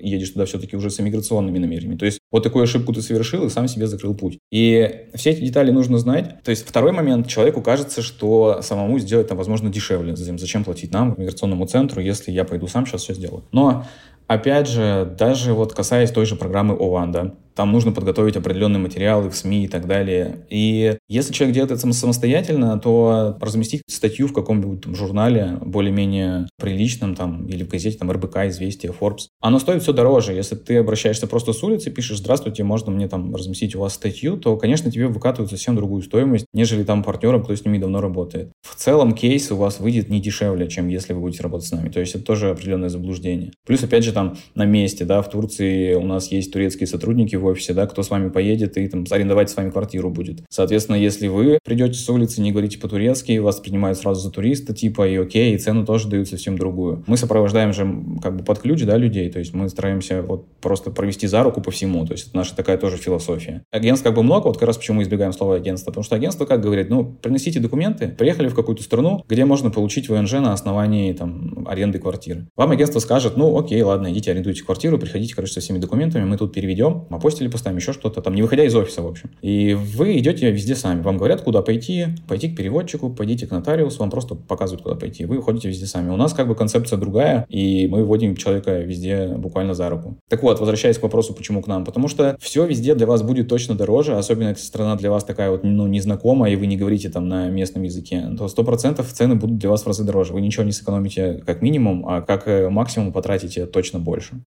едешь 0.00 0.30
туда 0.30 0.44
все-таки 0.44 0.76
уже 0.76 0.90
с 0.90 0.98
иммиграционными 0.98 1.60
намерениями. 1.60 1.96
То 1.96 2.06
есть 2.06 2.18
вот 2.32 2.42
такую 2.42 2.64
ошибку 2.64 2.92
ты 2.92 3.02
совершил 3.02 3.46
и 3.46 3.50
сам 3.50 3.68
себе 3.68 3.86
закрыл 3.86 4.16
путь. 4.16 4.38
И 4.50 5.06
все 5.14 5.30
эти 5.30 5.42
детали 5.42 5.70
нужно 5.70 5.98
знать. 5.98 6.42
То 6.42 6.50
есть 6.50 6.66
второй 6.66 6.90
момент, 6.90 7.28
человеку 7.28 7.62
кажется, 7.62 8.02
что 8.02 8.62
самому 8.62 8.98
сделать 8.98 9.28
там, 9.28 9.38
возможно, 9.38 9.70
дешевле. 9.70 10.16
Зачем, 10.16 10.64
платить 10.64 10.92
нам, 10.92 11.14
миграционному 11.16 11.66
центру, 11.66 12.00
если 12.00 12.32
я 12.32 12.44
пойду 12.44 12.66
сам 12.66 12.84
сейчас 12.84 13.02
все 13.02 13.14
сделаю. 13.14 13.44
Но 13.52 13.84
Опять 14.32 14.66
же, 14.66 15.14
даже 15.18 15.52
вот 15.52 15.74
касаясь 15.74 16.10
той 16.10 16.24
же 16.24 16.36
программы 16.36 16.74
ОВАН, 16.74 17.12
да, 17.12 17.34
там 17.54 17.72
нужно 17.72 17.92
подготовить 17.92 18.36
определенные 18.36 18.80
материалы 18.80 19.30
в 19.30 19.36
СМИ 19.36 19.64
и 19.64 19.68
так 19.68 19.86
далее. 19.86 20.46
И 20.50 20.96
если 21.08 21.32
человек 21.32 21.54
делает 21.54 21.72
это 21.72 21.92
самостоятельно, 21.92 22.78
то 22.78 23.36
разместить 23.40 23.82
статью 23.88 24.28
в 24.28 24.32
каком-нибудь 24.32 24.84
журнале 24.96 25.58
более-менее 25.60 26.48
приличном, 26.58 27.14
там, 27.14 27.46
или 27.46 27.64
в 27.64 27.68
газете, 27.68 27.98
там, 27.98 28.10
РБК, 28.10 28.36
Известия, 28.46 28.92
Forbes, 28.92 29.28
оно 29.40 29.58
стоит 29.58 29.82
все 29.82 29.92
дороже. 29.92 30.32
Если 30.32 30.54
ты 30.54 30.76
обращаешься 30.76 31.26
просто 31.26 31.52
с 31.52 31.62
улицы, 31.62 31.90
пишешь, 31.90 32.18
здравствуйте, 32.18 32.64
можно 32.64 32.90
мне 32.90 33.08
там 33.08 33.34
разместить 33.34 33.74
у 33.74 33.80
вас 33.80 33.94
статью, 33.94 34.36
то, 34.36 34.56
конечно, 34.56 34.90
тебе 34.90 35.08
выкатывают 35.08 35.50
совсем 35.50 35.76
другую 35.76 36.02
стоимость, 36.02 36.46
нежели 36.52 36.84
там 36.84 37.02
партнерам, 37.02 37.42
кто 37.42 37.54
с 37.54 37.64
ними 37.64 37.78
давно 37.78 38.00
работает. 38.00 38.52
В 38.62 38.74
целом 38.74 39.12
кейс 39.12 39.50
у 39.50 39.56
вас 39.56 39.80
выйдет 39.80 40.08
не 40.08 40.20
дешевле, 40.20 40.68
чем 40.68 40.88
если 40.88 41.12
вы 41.12 41.20
будете 41.20 41.42
работать 41.42 41.68
с 41.68 41.72
нами. 41.72 41.88
То 41.88 42.00
есть 42.00 42.14
это 42.14 42.24
тоже 42.24 42.50
определенное 42.50 42.88
заблуждение. 42.88 43.52
Плюс, 43.66 43.82
опять 43.82 44.04
же, 44.04 44.12
там 44.12 44.36
на 44.54 44.64
месте, 44.64 45.04
да, 45.04 45.22
в 45.22 45.30
Турции 45.30 45.94
у 45.94 46.04
нас 46.04 46.30
есть 46.30 46.52
турецкие 46.52 46.86
сотрудники 46.86 47.36
в 47.42 47.46
офисе, 47.46 47.74
да, 47.74 47.86
кто 47.86 48.02
с 48.02 48.10
вами 48.10 48.30
поедет 48.30 48.76
и 48.76 48.88
там 48.88 49.04
арендовать 49.10 49.50
с 49.50 49.56
вами 49.56 49.70
квартиру 49.70 50.10
будет. 50.10 50.42
Соответственно, 50.48 50.96
если 50.96 51.28
вы 51.28 51.58
придете 51.64 51.94
с 51.94 52.08
улицы, 52.08 52.40
не 52.40 52.52
говорите 52.52 52.78
по-турецки, 52.78 53.38
вас 53.38 53.60
принимают 53.60 53.98
сразу 53.98 54.20
за 54.20 54.30
туриста, 54.30 54.74
типа, 54.74 55.08
и 55.08 55.16
окей, 55.16 55.54
и 55.54 55.58
цену 55.58 55.84
тоже 55.84 56.08
дают 56.08 56.28
совсем 56.28 56.56
другую. 56.56 57.04
Мы 57.06 57.16
сопровождаем 57.16 57.72
же 57.72 57.86
как 58.22 58.36
бы 58.36 58.44
под 58.44 58.60
ключ, 58.60 58.82
да, 58.84 58.96
людей, 58.96 59.30
то 59.30 59.38
есть 59.38 59.54
мы 59.54 59.68
стараемся 59.68 60.22
вот 60.22 60.46
просто 60.60 60.90
провести 60.90 61.26
за 61.26 61.42
руку 61.42 61.60
по 61.60 61.70
всему, 61.70 62.06
то 62.06 62.12
есть 62.12 62.28
это 62.28 62.36
наша 62.36 62.56
такая 62.56 62.78
тоже 62.78 62.96
философия. 62.96 63.62
Агентств 63.70 64.04
как 64.04 64.14
бы 64.14 64.22
много, 64.22 64.46
вот 64.46 64.58
как 64.58 64.68
раз 64.68 64.76
почему 64.76 64.98
мы 64.98 65.02
избегаем 65.02 65.32
слова 65.32 65.56
агентство, 65.56 65.90
потому 65.90 66.04
что 66.04 66.16
агентство 66.16 66.44
как 66.44 66.60
говорит, 66.60 66.90
ну, 66.90 67.04
приносите 67.04 67.60
документы, 67.60 68.08
приехали 68.08 68.48
в 68.48 68.54
какую-то 68.54 68.82
страну, 68.82 69.24
где 69.28 69.44
можно 69.44 69.70
получить 69.70 70.08
ВНЖ 70.08 70.32
на 70.34 70.52
основании 70.52 71.12
там 71.12 71.66
аренды 71.66 71.98
квартиры. 71.98 72.48
Вам 72.56 72.70
агентство 72.70 72.98
скажет, 72.98 73.36
ну, 73.36 73.58
окей, 73.58 73.82
ладно, 73.82 74.12
идите 74.12 74.30
арендуйте 74.30 74.64
квартиру, 74.64 74.98
приходите, 74.98 75.34
короче, 75.34 75.54
со 75.54 75.60
всеми 75.60 75.78
документами, 75.78 76.24
мы 76.24 76.36
тут 76.36 76.52
переведем, 76.52 77.06
а 77.10 77.18
после 77.18 77.31
хостеле 77.32 77.50
поставим, 77.50 77.78
еще 77.78 77.92
что-то, 77.92 78.20
там, 78.20 78.34
не 78.34 78.42
выходя 78.42 78.64
из 78.64 78.74
офиса, 78.74 79.02
в 79.02 79.06
общем. 79.06 79.30
И 79.40 79.74
вы 79.74 80.18
идете 80.18 80.50
везде 80.50 80.74
сами. 80.74 81.02
Вам 81.02 81.18
говорят, 81.18 81.42
куда 81.42 81.62
пойти, 81.62 82.06
пойти 82.28 82.48
к 82.48 82.56
переводчику, 82.56 83.10
пойдите 83.10 83.46
к 83.46 83.50
нотариусу, 83.50 84.00
вам 84.00 84.10
просто 84.10 84.34
показывают, 84.34 84.82
куда 84.82 84.94
пойти. 84.94 85.24
Вы 85.24 85.42
ходите 85.42 85.68
везде 85.68 85.86
сами. 85.86 86.10
У 86.10 86.16
нас 86.16 86.32
как 86.32 86.48
бы 86.48 86.54
концепция 86.54 86.98
другая, 86.98 87.46
и 87.48 87.86
мы 87.88 88.04
вводим 88.04 88.36
человека 88.36 88.78
везде 88.80 89.28
буквально 89.36 89.74
за 89.74 89.88
руку. 89.88 90.16
Так 90.28 90.42
вот, 90.42 90.60
возвращаясь 90.60 90.98
к 90.98 91.02
вопросу, 91.02 91.34
почему 91.34 91.62
к 91.62 91.66
нам. 91.66 91.84
Потому 91.84 92.08
что 92.08 92.36
все 92.40 92.66
везде 92.66 92.94
для 92.94 93.06
вас 93.06 93.22
будет 93.22 93.48
точно 93.48 93.74
дороже, 93.74 94.16
особенно 94.16 94.50
если 94.50 94.64
страна 94.64 94.96
для 94.96 95.10
вас 95.10 95.24
такая 95.24 95.50
вот, 95.50 95.64
ну, 95.64 95.86
незнакомая, 95.86 96.52
и 96.52 96.56
вы 96.56 96.66
не 96.66 96.76
говорите 96.76 97.08
там 97.08 97.28
на 97.28 97.48
местном 97.48 97.84
языке, 97.84 98.28
то 98.38 98.48
сто 98.48 98.64
процентов 98.64 99.12
цены 99.12 99.34
будут 99.34 99.58
для 99.58 99.70
вас 99.70 99.82
в 99.82 99.86
разы 99.86 100.04
дороже. 100.04 100.32
Вы 100.32 100.40
ничего 100.40 100.64
не 100.64 100.72
сэкономите 100.72 101.42
как 101.46 101.62
минимум, 101.62 102.06
а 102.06 102.20
как 102.22 102.46
э, 102.46 102.68
максимум 102.68 103.12
потратите 103.12 103.66
точно 103.66 103.98
больше. 103.98 104.42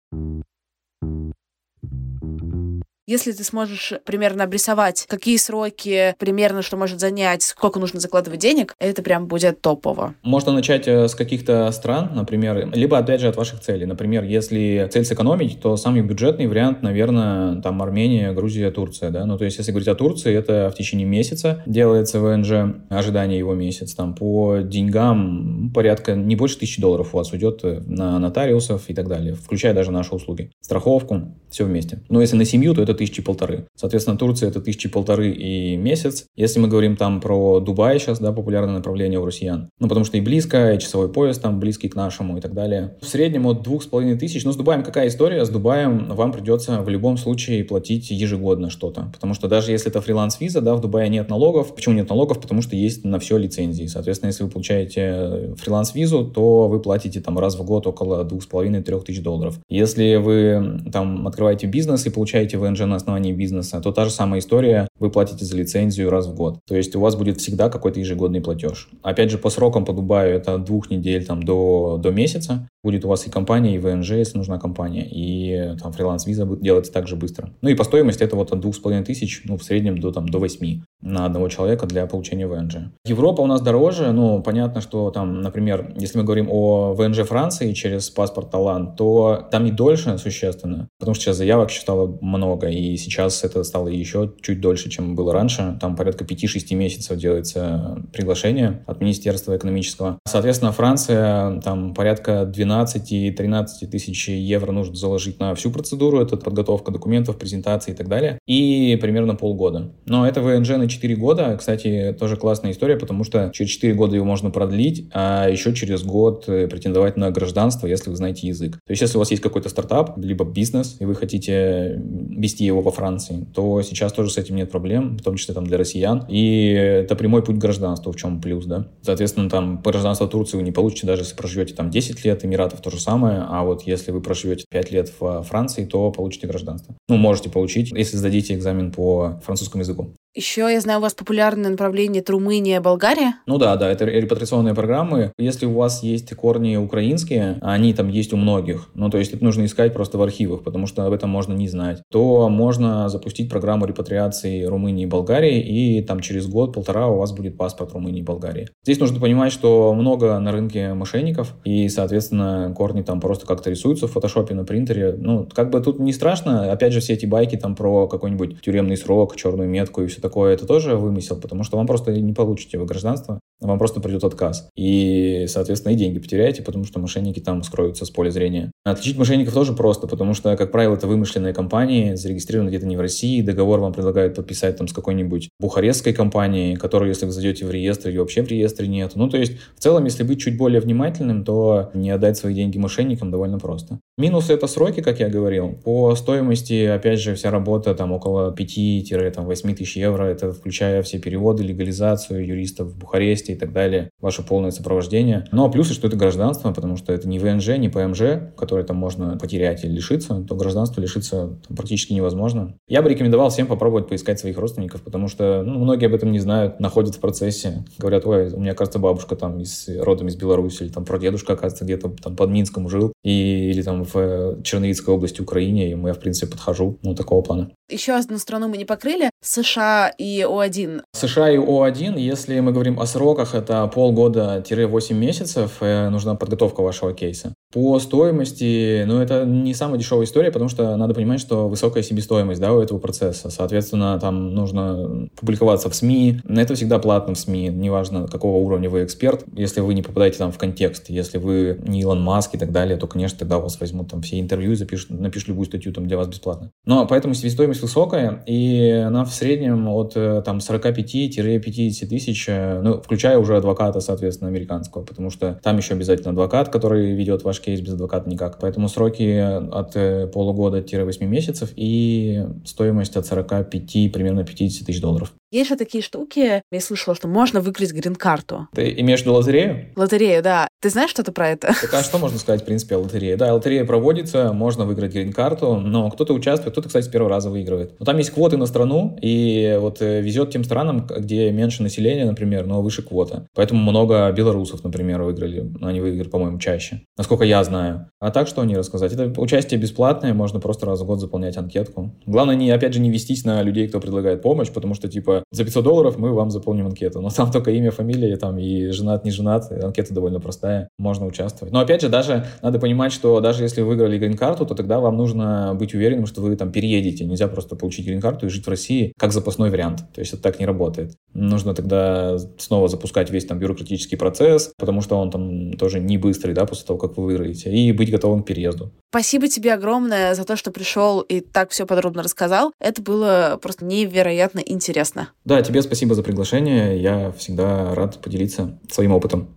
Если 3.06 3.32
ты 3.32 3.44
сможешь 3.44 3.92
примерно 4.06 4.44
обрисовать, 4.44 5.04
какие 5.06 5.36
сроки, 5.36 6.14
примерно 6.18 6.62
что 6.62 6.78
может 6.78 7.00
занять, 7.00 7.42
сколько 7.42 7.78
нужно 7.78 8.00
закладывать 8.00 8.40
денег, 8.40 8.74
это 8.78 9.02
прям 9.02 9.26
будет 9.26 9.60
топово. 9.60 10.14
Можно 10.22 10.52
начать 10.52 10.88
э, 10.88 11.06
с 11.06 11.14
каких-то 11.14 11.70
стран, 11.72 12.12
например, 12.14 12.70
либо, 12.74 12.96
опять 12.96 13.20
же, 13.20 13.28
от 13.28 13.36
ваших 13.36 13.60
целей. 13.60 13.84
Например, 13.84 14.24
если 14.24 14.88
цель 14.90 15.04
сэкономить, 15.04 15.60
то 15.60 15.76
самый 15.76 16.00
бюджетный 16.00 16.46
вариант, 16.46 16.80
наверное, 16.80 17.60
там 17.60 17.82
Армения, 17.82 18.32
Грузия, 18.32 18.70
Турция, 18.70 19.10
да. 19.10 19.26
Ну, 19.26 19.36
то 19.36 19.44
есть, 19.44 19.58
если 19.58 19.72
говорить 19.72 19.88
о 19.88 19.94
Турции, 19.94 20.34
это 20.34 20.70
в 20.70 20.74
течение 20.74 21.06
месяца 21.06 21.62
делается 21.66 22.20
ВНЖ, 22.20 22.74
ожидание 22.88 23.38
его 23.38 23.52
месяц. 23.52 23.94
Там 23.94 24.14
по 24.14 24.60
деньгам 24.60 25.70
порядка 25.74 26.14
не 26.14 26.36
больше 26.36 26.58
тысячи 26.58 26.80
долларов 26.80 27.10
у 27.12 27.18
вас 27.18 27.32
уйдет 27.32 27.60
на 27.62 28.18
нотариусов 28.18 28.88
и 28.88 28.94
так 28.94 29.08
далее, 29.08 29.34
включая 29.34 29.74
даже 29.74 29.90
наши 29.90 30.14
услуги. 30.14 30.50
Страховку, 30.62 31.34
все 31.50 31.64
вместе. 31.64 32.00
Но 32.08 32.22
если 32.22 32.36
на 32.36 32.46
семью, 32.46 32.72
то 32.72 32.80
это 32.80 32.93
тысячи 32.94 33.22
полторы. 33.22 33.66
Соответственно, 33.76 34.16
Турция 34.16 34.48
это 34.48 34.60
тысячи 34.60 34.88
полторы 34.88 35.30
и 35.30 35.76
месяц. 35.76 36.24
Если 36.36 36.60
мы 36.60 36.68
говорим 36.68 36.96
там 36.96 37.20
про 37.20 37.60
Дубай 37.60 37.98
сейчас, 37.98 38.18
да, 38.18 38.32
популярное 38.32 38.74
направление 38.74 39.20
у 39.20 39.24
россиян. 39.24 39.68
Ну, 39.78 39.88
потому 39.88 40.04
что 40.04 40.16
и 40.16 40.20
близко, 40.20 40.72
и 40.72 40.78
часовой 40.78 41.12
пояс 41.12 41.38
там 41.38 41.60
близкий 41.60 41.88
к 41.88 41.94
нашему 41.94 42.38
и 42.38 42.40
так 42.40 42.54
далее. 42.54 42.96
В 43.00 43.06
среднем 43.06 43.46
от 43.46 43.62
двух 43.62 43.82
с 43.82 43.86
половиной 43.86 44.18
тысяч. 44.18 44.44
Но 44.44 44.52
с 44.52 44.56
Дубаем 44.56 44.82
какая 44.82 45.08
история? 45.08 45.44
С 45.44 45.48
Дубаем 45.48 46.08
вам 46.14 46.32
придется 46.32 46.80
в 46.80 46.88
любом 46.88 47.16
случае 47.16 47.64
платить 47.64 48.10
ежегодно 48.10 48.70
что-то. 48.70 49.10
Потому 49.12 49.34
что 49.34 49.48
даже 49.48 49.72
если 49.72 49.90
это 49.90 50.00
фриланс-виза, 50.00 50.60
да, 50.60 50.74
в 50.74 50.80
Дубае 50.80 51.08
нет 51.08 51.28
налогов. 51.28 51.74
Почему 51.74 51.94
нет 51.94 52.08
налогов? 52.08 52.40
Потому 52.40 52.62
что 52.62 52.76
есть 52.76 53.04
на 53.04 53.18
все 53.18 53.36
лицензии. 53.36 53.86
Соответственно, 53.86 54.28
если 54.28 54.44
вы 54.44 54.50
получаете 54.50 55.54
фриланс-визу, 55.56 56.24
то 56.24 56.68
вы 56.68 56.80
платите 56.80 57.20
там 57.20 57.38
раз 57.38 57.56
в 57.56 57.64
год 57.64 57.86
около 57.86 58.24
двух 58.24 58.42
с 58.42 58.46
половиной-трех 58.46 59.04
тысяч 59.04 59.22
долларов. 59.22 59.58
Если 59.68 60.16
вы 60.16 60.80
там 60.92 61.26
открываете 61.26 61.66
бизнес 61.66 62.06
и 62.06 62.10
получаете 62.10 62.58
ВНЖ 62.58 62.82
на 62.86 62.96
основании 62.96 63.32
бизнеса, 63.32 63.80
то 63.80 63.92
та 63.92 64.04
же 64.04 64.10
самая 64.10 64.40
история, 64.40 64.88
вы 65.04 65.10
платите 65.10 65.44
за 65.44 65.56
лицензию 65.56 66.10
раз 66.10 66.26
в 66.26 66.34
год. 66.34 66.58
То 66.66 66.74
есть 66.74 66.96
у 66.96 67.00
вас 67.00 67.14
будет 67.14 67.38
всегда 67.38 67.68
какой-то 67.68 68.00
ежегодный 68.00 68.40
платеж. 68.40 68.88
Опять 69.02 69.30
же, 69.30 69.38
по 69.38 69.50
срокам 69.50 69.84
по 69.84 69.92
Дубаю 69.92 70.34
это 70.34 70.58
двух 70.58 70.90
недель 70.90 71.24
там, 71.26 71.42
до, 71.42 71.98
до 72.02 72.10
месяца. 72.10 72.68
Будет 72.82 73.04
у 73.04 73.08
вас 73.08 73.26
и 73.26 73.30
компания, 73.30 73.76
и 73.76 73.78
ВНЖ, 73.78 74.10
если 74.10 74.36
нужна 74.36 74.58
компания, 74.58 75.06
и 75.10 75.76
там 75.80 75.92
фриланс-виза 75.92 76.46
делается 76.60 76.92
также 76.92 77.16
быстро. 77.16 77.50
Ну 77.62 77.70
и 77.70 77.74
по 77.74 77.84
стоимости 77.84 78.22
это 78.22 78.36
вот 78.36 78.52
от 78.52 78.60
двух 78.60 78.74
с 78.74 78.78
половиной 78.78 79.04
тысяч, 79.04 79.42
ну, 79.44 79.56
в 79.56 79.64
среднем 79.64 79.98
до, 79.98 80.12
там, 80.12 80.28
до 80.28 80.38
8 80.38 80.82
на 81.00 81.26
одного 81.26 81.48
человека 81.48 81.86
для 81.86 82.06
получения 82.06 82.46
ВНЖ. 82.46 82.76
Европа 83.06 83.42
у 83.42 83.46
нас 83.46 83.60
дороже, 83.60 84.12
ну, 84.12 84.42
понятно, 84.42 84.80
что 84.80 85.10
там, 85.10 85.40
например, 85.40 85.94
если 85.96 86.18
мы 86.18 86.24
говорим 86.24 86.48
о 86.50 86.94
ВНЖ 86.94 87.20
Франции 87.20 87.72
через 87.72 88.10
паспорт 88.10 88.50
Талант, 88.50 88.96
то 88.96 89.46
там 89.50 89.64
не 89.64 89.70
дольше 89.70 90.18
существенно, 90.18 90.88
потому 90.98 91.14
что 91.14 91.24
сейчас 91.24 91.36
заявок 91.36 91.70
стало 91.70 92.18
много, 92.20 92.68
и 92.68 92.96
сейчас 92.96 93.44
это 93.44 93.64
стало 93.64 93.88
еще 93.88 94.32
чуть 94.40 94.60
дольше, 94.60 94.90
чем 94.94 95.14
было 95.14 95.32
раньше. 95.32 95.76
Там 95.80 95.96
порядка 95.96 96.24
5-6 96.24 96.74
месяцев 96.74 97.18
делается 97.18 98.02
приглашение 98.12 98.82
от 98.86 99.00
Министерства 99.00 99.56
экономического. 99.56 100.18
Соответственно, 100.26 100.72
Франция, 100.72 101.60
там 101.60 101.94
порядка 101.94 102.50
12-13 102.54 103.86
тысяч 103.90 104.28
евро 104.28 104.72
нужно 104.72 104.94
заложить 104.94 105.40
на 105.40 105.54
всю 105.54 105.70
процедуру, 105.70 106.20
это 106.20 106.36
подготовка 106.36 106.92
документов, 106.92 107.38
презентации 107.38 107.92
и 107.92 107.94
так 107.94 108.08
далее, 108.08 108.38
и 108.46 108.96
примерно 109.00 109.34
полгода. 109.34 109.92
Но 110.06 110.26
это 110.26 110.40
ВНЖ 110.42 110.70
на 110.70 110.88
4 110.88 111.16
года, 111.16 111.56
кстати, 111.58 112.16
тоже 112.18 112.36
классная 112.36 112.70
история, 112.72 112.96
потому 112.96 113.24
что 113.24 113.50
через 113.52 113.70
4 113.72 113.94
года 113.94 114.16
его 114.16 114.24
можно 114.24 114.50
продлить, 114.50 115.08
а 115.12 115.48
еще 115.48 115.74
через 115.74 116.02
год 116.02 116.44
э, 116.48 116.68
претендовать 116.68 117.16
на 117.16 117.30
гражданство, 117.30 117.86
если 117.86 118.10
вы 118.10 118.16
знаете 118.16 118.46
язык. 118.46 118.72
То 118.86 118.90
есть, 118.90 119.02
если 119.02 119.16
у 119.16 119.20
вас 119.20 119.30
есть 119.30 119.42
какой-то 119.42 119.68
стартап, 119.68 120.16
либо 120.18 120.44
бизнес, 120.44 120.96
и 121.00 121.04
вы 121.04 121.14
хотите 121.14 122.00
вести 122.30 122.64
его 122.64 122.80
во 122.80 122.90
Франции, 122.90 123.46
то 123.54 123.82
сейчас 123.82 124.12
тоже 124.12 124.30
с 124.30 124.38
этим 124.38 124.56
нет 124.56 124.70
проблем, 124.74 125.16
в 125.16 125.22
том 125.22 125.36
числе 125.36 125.54
там 125.54 125.64
для 125.64 125.78
россиян. 125.78 126.26
И 126.28 126.66
это 126.72 127.14
прямой 127.14 127.44
путь 127.44 127.56
к 127.56 127.60
гражданству, 127.60 128.10
в 128.10 128.16
чем 128.16 128.40
плюс, 128.40 128.64
да. 128.66 128.88
Соответственно, 129.02 129.48
там 129.48 129.80
гражданство 129.80 130.26
Турции 130.26 130.56
вы 130.56 130.64
не 130.64 130.72
получите, 130.72 131.06
даже 131.06 131.22
если 131.22 131.36
проживете 131.36 131.74
там 131.74 131.90
10 131.90 132.24
лет, 132.24 132.44
Эмиратов 132.44 132.80
то 132.80 132.90
же 132.90 133.00
самое, 133.00 133.44
а 133.48 133.62
вот 133.62 133.82
если 133.82 134.10
вы 134.10 134.20
проживете 134.20 134.64
5 134.68 134.90
лет 134.90 135.12
в 135.20 135.42
Франции, 135.42 135.84
то 135.84 136.10
получите 136.10 136.48
гражданство. 136.48 136.96
Ну, 137.08 137.16
можете 137.16 137.50
получить, 137.50 137.92
если 137.92 138.16
сдадите 138.16 138.54
экзамен 138.54 138.90
по 138.90 139.40
французскому 139.44 139.82
языку. 139.82 140.14
Еще, 140.36 140.62
я 140.62 140.80
знаю, 140.80 140.98
у 140.98 141.02
вас 141.02 141.14
популярное 141.14 141.70
направление 141.70 142.20
это 142.20 142.32
Румыния, 142.32 142.80
Болгария. 142.80 143.36
Ну 143.46 143.56
да, 143.56 143.76
да, 143.76 143.88
это 143.88 144.04
репатриационные 144.04 144.74
программы. 144.74 145.32
Если 145.38 145.64
у 145.64 145.74
вас 145.74 146.02
есть 146.02 146.34
корни 146.34 146.76
украинские, 146.76 147.58
они 147.62 147.94
там 147.94 148.08
есть 148.08 148.32
у 148.32 148.36
многих, 148.36 148.88
ну 148.94 149.10
то 149.10 149.18
есть 149.18 149.32
это 149.32 149.44
нужно 149.44 149.64
искать 149.64 149.94
просто 149.94 150.18
в 150.18 150.22
архивах, 150.22 150.64
потому 150.64 150.88
что 150.88 151.06
об 151.06 151.12
этом 151.12 151.30
можно 151.30 151.52
не 151.52 151.68
знать, 151.68 152.02
то 152.10 152.48
можно 152.48 153.08
запустить 153.08 153.48
программу 153.48 153.86
репатриации 153.86 154.64
Румынии 154.64 155.04
и 155.04 155.06
Болгарии, 155.06 155.60
и 155.60 156.02
там 156.02 156.18
через 156.18 156.48
год-полтора 156.48 157.06
у 157.06 157.18
вас 157.18 157.30
будет 157.30 157.56
паспорт 157.56 157.92
Румынии 157.92 158.18
и 158.18 158.24
Болгарии. 158.24 158.68
Здесь 158.82 158.98
нужно 158.98 159.20
понимать, 159.20 159.52
что 159.52 159.94
много 159.94 160.36
на 160.40 160.50
рынке 160.50 160.94
мошенников, 160.94 161.54
и, 161.62 161.88
соответственно, 161.88 162.74
корни 162.76 163.02
там 163.02 163.20
просто 163.20 163.46
как-то 163.46 163.70
рисуются 163.70 164.08
в 164.08 164.10
фотошопе 164.10 164.54
на 164.54 164.64
принтере. 164.64 165.14
Ну, 165.16 165.48
как 165.54 165.70
бы 165.70 165.80
тут 165.80 166.00
не 166.00 166.12
страшно. 166.12 166.72
Опять 166.72 166.92
же, 166.92 166.98
все 166.98 167.12
эти 167.12 167.24
байки 167.24 167.54
там 167.54 167.76
про 167.76 168.08
какой-нибудь 168.08 168.60
тюремный 168.62 168.96
срок, 168.96 169.36
черную 169.36 169.68
метку 169.68 170.02
и 170.02 170.08
все 170.08 170.23
такое, 170.24 170.54
это 170.54 170.66
тоже 170.66 170.96
вымысел, 170.96 171.38
потому 171.38 171.64
что 171.64 171.76
вам 171.76 171.86
просто 171.86 172.10
не 172.12 172.32
получите 172.32 172.78
вы 172.78 172.86
гражданство, 172.86 173.40
вам 173.60 173.78
просто 173.78 174.00
придет 174.00 174.24
отказ. 174.24 174.68
И, 174.76 175.46
соответственно, 175.48 175.92
и 175.92 175.96
деньги 175.96 176.18
потеряете, 176.18 176.62
потому 176.62 176.84
что 176.84 177.00
мошенники 177.00 177.40
там 177.40 177.62
скроются 177.62 178.04
с 178.04 178.10
поля 178.10 178.30
зрения. 178.30 178.70
Отличить 178.84 179.16
мошенников 179.16 179.54
тоже 179.54 179.72
просто, 179.72 180.06
потому 180.06 180.34
что, 180.34 180.56
как 180.56 180.72
правило, 180.72 180.94
это 180.94 181.06
вымышленные 181.06 181.54
компании, 181.54 182.14
зарегистрированы 182.14 182.68
где-то 182.68 182.86
не 182.86 182.96
в 182.96 183.00
России, 183.00 183.40
договор 183.40 183.80
вам 183.80 183.92
предлагают 183.92 184.34
подписать 184.34 184.76
там 184.76 184.88
с 184.88 184.92
какой-нибудь 184.92 185.48
бухарестской 185.58 186.12
компанией, 186.12 186.76
которую, 186.76 187.08
если 187.08 187.26
вы 187.26 187.32
зайдете 187.32 187.66
в 187.66 187.70
реестр, 187.70 188.08
ее 188.08 188.20
вообще 188.20 188.42
в 188.42 188.48
реестре 188.48 188.88
нет. 188.88 189.12
Ну, 189.14 189.28
то 189.28 189.36
есть, 189.36 189.54
в 189.76 189.80
целом, 189.80 190.04
если 190.04 190.22
быть 190.22 190.40
чуть 190.40 190.56
более 190.56 190.80
внимательным, 190.80 191.44
то 191.44 191.90
не 191.94 192.10
отдать 192.10 192.36
свои 192.36 192.54
деньги 192.54 192.78
мошенникам 192.78 193.30
довольно 193.30 193.58
просто. 193.58 194.00
Минусы— 194.16 194.52
это 194.54 194.66
сроки, 194.66 195.00
как 195.00 195.20
я 195.20 195.28
говорил. 195.28 195.78
По 195.84 196.14
стоимости, 196.14 196.84
опять 196.84 197.20
же, 197.20 197.34
вся 197.34 197.50
работа 197.50 197.94
там 197.94 198.12
около 198.12 198.54
5-8 198.54 199.74
тысяч 199.74 199.96
евро, 199.96 200.24
это 200.24 200.52
включая 200.52 201.02
все 201.02 201.18
переводы, 201.18 201.62
легализацию 201.62 202.46
юристов 202.46 202.88
в 202.88 202.98
Бухаресте 202.98 203.43
и 203.52 203.56
так 203.56 203.72
далее, 203.72 204.10
ваше 204.20 204.42
полное 204.42 204.70
сопровождение. 204.70 205.46
Но 205.52 205.70
плюсы, 205.70 205.94
что 205.94 206.06
это 206.06 206.16
гражданство, 206.16 206.72
потому 206.72 206.96
что 206.96 207.12
это 207.12 207.28
не 207.28 207.38
ВНЖ, 207.38 207.76
не 207.78 207.88
ПМЖ, 207.88 208.54
которое 208.56 208.84
там 208.84 208.96
можно 208.96 209.38
потерять 209.38 209.84
или 209.84 209.92
лишиться, 209.92 210.42
то 210.42 210.54
гражданство 210.54 211.00
лишиться 211.00 211.58
практически 211.68 212.12
невозможно. 212.12 212.74
Я 212.88 213.02
бы 213.02 213.08
рекомендовал 213.08 213.50
всем 213.50 213.66
попробовать 213.66 214.08
поискать 214.08 214.38
своих 214.38 214.58
родственников, 214.58 215.02
потому 215.02 215.28
что 215.28 215.62
ну, 215.64 215.78
многие 215.78 216.06
об 216.06 216.14
этом 216.14 216.32
не 216.32 216.38
знают, 216.38 216.80
находят 216.80 217.14
в 217.14 217.20
процессе. 217.20 217.84
Говорят, 217.98 218.26
ой, 218.26 218.52
у 218.52 218.60
меня, 218.60 218.74
кажется, 218.74 218.98
бабушка 218.98 219.36
там 219.36 219.60
из, 219.60 219.88
родом 219.88 220.28
из 220.28 220.36
Беларуси, 220.36 220.84
или 220.84 220.90
там 220.90 221.04
прадедушка, 221.04 221.54
оказывается, 221.54 221.84
где-то 221.84 222.08
там 222.22 222.36
под 222.36 222.50
Минском 222.50 222.88
жил, 222.88 223.12
и, 223.22 223.70
или 223.70 223.82
там 223.82 224.04
в 224.04 224.62
Черновицкой 224.62 225.14
области 225.14 225.40
Украине, 225.40 225.90
и 225.90 225.90
я, 225.90 226.12
в 226.12 226.18
принципе, 226.18 226.50
подхожу, 226.50 226.98
ну, 227.02 227.14
такого 227.14 227.42
плана. 227.42 227.70
Еще 227.90 228.12
одну 228.12 228.38
страну 228.38 228.68
мы 228.68 228.78
не 228.78 228.86
покрыли. 228.86 229.30
США 229.42 230.08
и 230.16 230.40
О1. 230.40 231.02
США 231.12 231.50
и 231.50 231.58
О1, 231.58 232.18
если 232.18 232.58
мы 232.60 232.72
говорим 232.72 232.98
о 232.98 233.06
сроках, 233.34 233.54
это 233.54 233.86
полгода-8 233.88 235.14
месяцев, 235.14 235.78
э, 235.80 236.08
нужна 236.08 236.34
подготовка 236.34 236.82
вашего 236.82 237.12
кейса. 237.12 237.54
По 237.72 237.98
стоимости, 237.98 239.02
ну, 239.04 239.20
это 239.20 239.44
не 239.44 239.74
самая 239.74 239.98
дешевая 239.98 240.26
история, 240.26 240.52
потому 240.52 240.68
что 240.68 240.96
надо 240.96 241.12
понимать, 241.12 241.40
что 241.40 241.68
высокая 241.68 242.04
себестоимость, 242.04 242.60
да, 242.60 242.72
у 242.72 242.80
этого 242.80 243.00
процесса. 243.00 243.50
Соответственно, 243.50 244.16
там 244.20 244.54
нужно 244.54 245.28
публиковаться 245.40 245.90
в 245.90 245.94
СМИ. 245.96 246.40
Это 246.48 246.76
всегда 246.76 247.00
платно 247.00 247.34
в 247.34 247.38
СМИ, 247.38 247.70
неважно, 247.70 248.28
какого 248.28 248.58
уровня 248.58 248.88
вы 248.88 249.02
эксперт. 249.02 249.44
Если 249.56 249.80
вы 249.80 249.94
не 249.94 250.02
попадаете 250.02 250.38
там 250.38 250.52
в 250.52 250.58
контекст, 250.58 251.06
если 251.08 251.38
вы 251.38 251.80
не 251.84 252.02
Илон 252.02 252.22
Маск 252.22 252.54
и 252.54 252.58
так 252.58 252.70
далее, 252.70 252.96
то, 252.96 253.08
конечно, 253.08 253.40
тогда 253.40 253.58
вас 253.58 253.80
возьмут 253.80 254.08
там 254.08 254.22
все 254.22 254.38
интервью 254.38 254.72
и 254.72 254.76
запишут, 254.76 255.10
напишут 255.10 255.48
любую 255.48 255.66
статью 255.66 255.92
там 255.92 256.06
для 256.06 256.16
вас 256.16 256.28
бесплатно. 256.28 256.70
Но 256.86 257.06
поэтому 257.08 257.34
себестоимость 257.34 257.82
высокая, 257.82 258.44
и 258.46 259.02
она 259.04 259.24
в 259.24 259.34
среднем 259.34 259.88
от 259.88 260.12
э, 260.14 260.42
там 260.44 260.58
45-50 260.58 262.06
тысяч, 262.06 262.44
э, 262.48 262.80
ну, 262.82 263.00
включая 263.00 263.23
уже 263.38 263.56
адвоката, 263.56 264.00
соответственно, 264.00 264.48
американского, 264.48 265.02
потому 265.02 265.30
что 265.30 265.58
там 265.62 265.76
еще 265.76 265.94
обязательно 265.94 266.30
адвокат, 266.30 266.68
который 266.68 267.12
ведет 267.12 267.42
ваш 267.42 267.60
кейс 267.60 267.80
без 267.80 267.94
адвоката 267.94 268.28
никак. 268.28 268.58
Поэтому 268.60 268.88
сроки 268.88 269.38
от 269.72 269.96
э, 269.96 270.26
полугода-8 270.26 271.24
месяцев 271.26 271.70
и 271.76 272.46
стоимость 272.64 273.16
от 273.16 273.26
45 273.26 274.12
примерно 274.12 274.44
50 274.44 274.86
тысяч 274.86 275.00
долларов. 275.00 275.32
Есть 275.54 275.68
же 275.68 275.76
такие 275.76 276.02
штуки, 276.02 276.62
я 276.72 276.80
слышала, 276.80 277.14
что 277.14 277.28
можно 277.28 277.60
выиграть 277.60 277.92
грин-карту. 277.92 278.66
Ты 278.74 278.92
имеешь 278.98 279.20
в 279.20 279.22
виду 279.22 279.34
лотерею? 279.34 279.86
Лотерею, 279.94 280.42
да. 280.42 280.66
Ты 280.82 280.90
знаешь 280.90 281.10
что-то 281.10 281.30
про 281.30 281.50
это? 281.50 281.68
Так 281.80 281.94
а 281.94 282.02
что 282.02 282.18
можно 282.18 282.40
сказать, 282.40 282.62
в 282.62 282.64
принципе, 282.64 282.96
о 282.96 282.98
лотерее? 282.98 283.36
Да, 283.36 283.54
лотерея 283.54 283.84
проводится, 283.84 284.52
можно 284.52 284.84
выиграть 284.84 285.12
грин-карту, 285.12 285.76
но 285.76 286.10
кто-то 286.10 286.34
участвует, 286.34 286.72
кто-то, 286.72 286.88
кстати, 286.88 287.04
с 287.04 287.08
первого 287.08 287.30
раза 287.30 287.50
выигрывает. 287.50 287.94
Но 288.00 288.04
там 288.04 288.18
есть 288.18 288.30
квоты 288.30 288.56
на 288.56 288.66
страну, 288.66 289.16
и 289.22 289.78
вот 289.80 290.02
э, 290.02 290.20
везет 290.22 290.50
тем 290.50 290.64
странам, 290.64 291.06
где 291.06 291.52
меньше 291.52 291.84
населения, 291.84 292.24
например, 292.24 292.66
но 292.66 292.82
выше 292.82 293.02
квота. 293.02 293.46
Поэтому 293.54 293.80
много 293.80 294.32
белорусов, 294.32 294.82
например, 294.82 295.22
выиграли. 295.22 295.72
Они 295.82 296.00
выиграли, 296.00 296.28
по-моему, 296.28 296.58
чаще. 296.58 297.02
Насколько 297.16 297.44
я 297.44 297.62
знаю. 297.62 298.08
А 298.18 298.32
так 298.32 298.48
что 298.48 298.64
не 298.64 298.74
рассказать? 298.74 299.12
Это 299.12 299.40
участие 299.40 299.78
бесплатное, 299.78 300.34
можно 300.34 300.58
просто 300.58 300.84
раз 300.86 301.00
в 301.00 301.06
год 301.06 301.20
заполнять 301.20 301.56
анкетку. 301.56 302.12
Главное, 302.26 302.56
не, 302.56 302.72
опять 302.72 302.92
же, 302.92 302.98
не 302.98 303.12
вестись 303.12 303.44
на 303.44 303.62
людей, 303.62 303.86
кто 303.86 304.00
предлагает 304.00 304.42
помощь, 304.42 304.70
потому 304.70 304.94
что, 304.94 305.06
типа, 305.06 305.43
за 305.50 305.64
500 305.64 305.84
долларов 305.84 306.18
мы 306.18 306.32
вам 306.32 306.50
заполним 306.50 306.86
анкету. 306.86 307.20
Но 307.20 307.30
там 307.30 307.50
только 307.50 307.70
имя, 307.70 307.90
фамилия, 307.90 308.36
там 308.36 308.58
и 308.58 308.88
женат, 308.88 309.24
не 309.24 309.30
женат. 309.30 309.70
Анкета 309.70 310.14
довольно 310.14 310.40
простая, 310.40 310.88
можно 310.98 311.26
участвовать. 311.26 311.72
Но 311.72 311.80
опять 311.80 312.02
же, 312.02 312.08
даже 312.08 312.46
надо 312.62 312.78
понимать, 312.78 313.12
что 313.12 313.40
даже 313.40 313.62
если 313.62 313.82
вы 313.82 313.88
выиграли 313.88 314.18
грин-карту, 314.18 314.66
то 314.66 314.74
тогда 314.74 315.00
вам 315.00 315.16
нужно 315.16 315.74
быть 315.74 315.94
уверенным, 315.94 316.26
что 316.26 316.40
вы 316.40 316.56
там 316.56 316.72
переедете. 316.72 317.24
Нельзя 317.24 317.48
просто 317.48 317.76
получить 317.76 318.06
грин-карту 318.06 318.46
и 318.46 318.48
жить 318.48 318.66
в 318.66 318.68
России 318.68 319.12
как 319.18 319.32
запасной 319.32 319.70
вариант. 319.70 320.04
То 320.14 320.20
есть 320.20 320.32
это 320.32 320.42
так 320.42 320.58
не 320.60 320.66
работает. 320.66 321.14
Нужно 321.32 321.74
тогда 321.74 322.36
снова 322.58 322.88
запускать 322.88 323.30
весь 323.30 323.44
там 323.44 323.58
бюрократический 323.58 324.16
процесс, 324.16 324.72
потому 324.78 325.00
что 325.00 325.16
он 325.16 325.30
там 325.30 325.72
тоже 325.74 326.00
не 326.00 326.18
быстрый, 326.18 326.54
да, 326.54 326.66
после 326.66 326.86
того, 326.86 326.98
как 326.98 327.16
вы 327.16 327.24
выиграете, 327.24 327.70
и 327.70 327.92
быть 327.92 328.10
готовым 328.10 328.42
к 328.42 328.46
переезду. 328.46 328.92
Спасибо 329.10 329.48
тебе 329.48 329.72
огромное 329.72 330.34
за 330.34 330.44
то, 330.44 330.56
что 330.56 330.70
пришел 330.72 331.20
и 331.20 331.40
так 331.40 331.70
все 331.70 331.86
подробно 331.86 332.22
рассказал. 332.22 332.72
Это 332.80 333.00
было 333.00 333.58
просто 333.62 333.84
невероятно 333.84 334.60
интересно. 334.60 335.23
Да, 335.44 335.62
тебе 335.62 335.82
спасибо 335.82 336.14
за 336.14 336.22
приглашение. 336.22 337.00
Я 337.00 337.32
всегда 337.32 337.94
рад 337.94 338.20
поделиться 338.20 338.78
своим 338.90 339.12
опытом. 339.12 339.48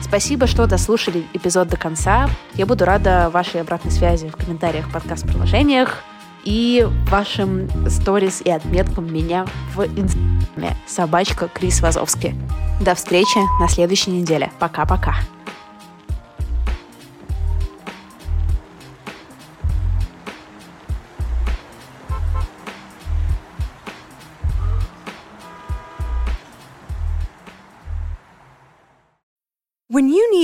Спасибо, 0.00 0.46
что 0.46 0.66
дослушали 0.66 1.24
эпизод 1.34 1.68
до 1.68 1.76
конца. 1.76 2.30
Я 2.54 2.64
буду 2.64 2.86
рада 2.86 3.28
вашей 3.30 3.60
обратной 3.60 3.90
связи 3.90 4.28
в 4.28 4.36
комментариях 4.36 4.90
подкаст-приложениях 4.90 6.02
и 6.44 6.86
вашим 7.10 7.68
сторис 7.90 8.40
и 8.42 8.50
отметкам 8.50 9.12
меня 9.12 9.46
в 9.74 9.82
инстаграме 9.82 10.76
собачка 10.86 11.48
Крис 11.48 11.80
Вазовский. 11.80 12.34
До 12.80 12.94
встречи 12.94 13.38
на 13.60 13.68
следующей 13.68 14.10
неделе. 14.10 14.50
Пока-пока. 14.58 15.16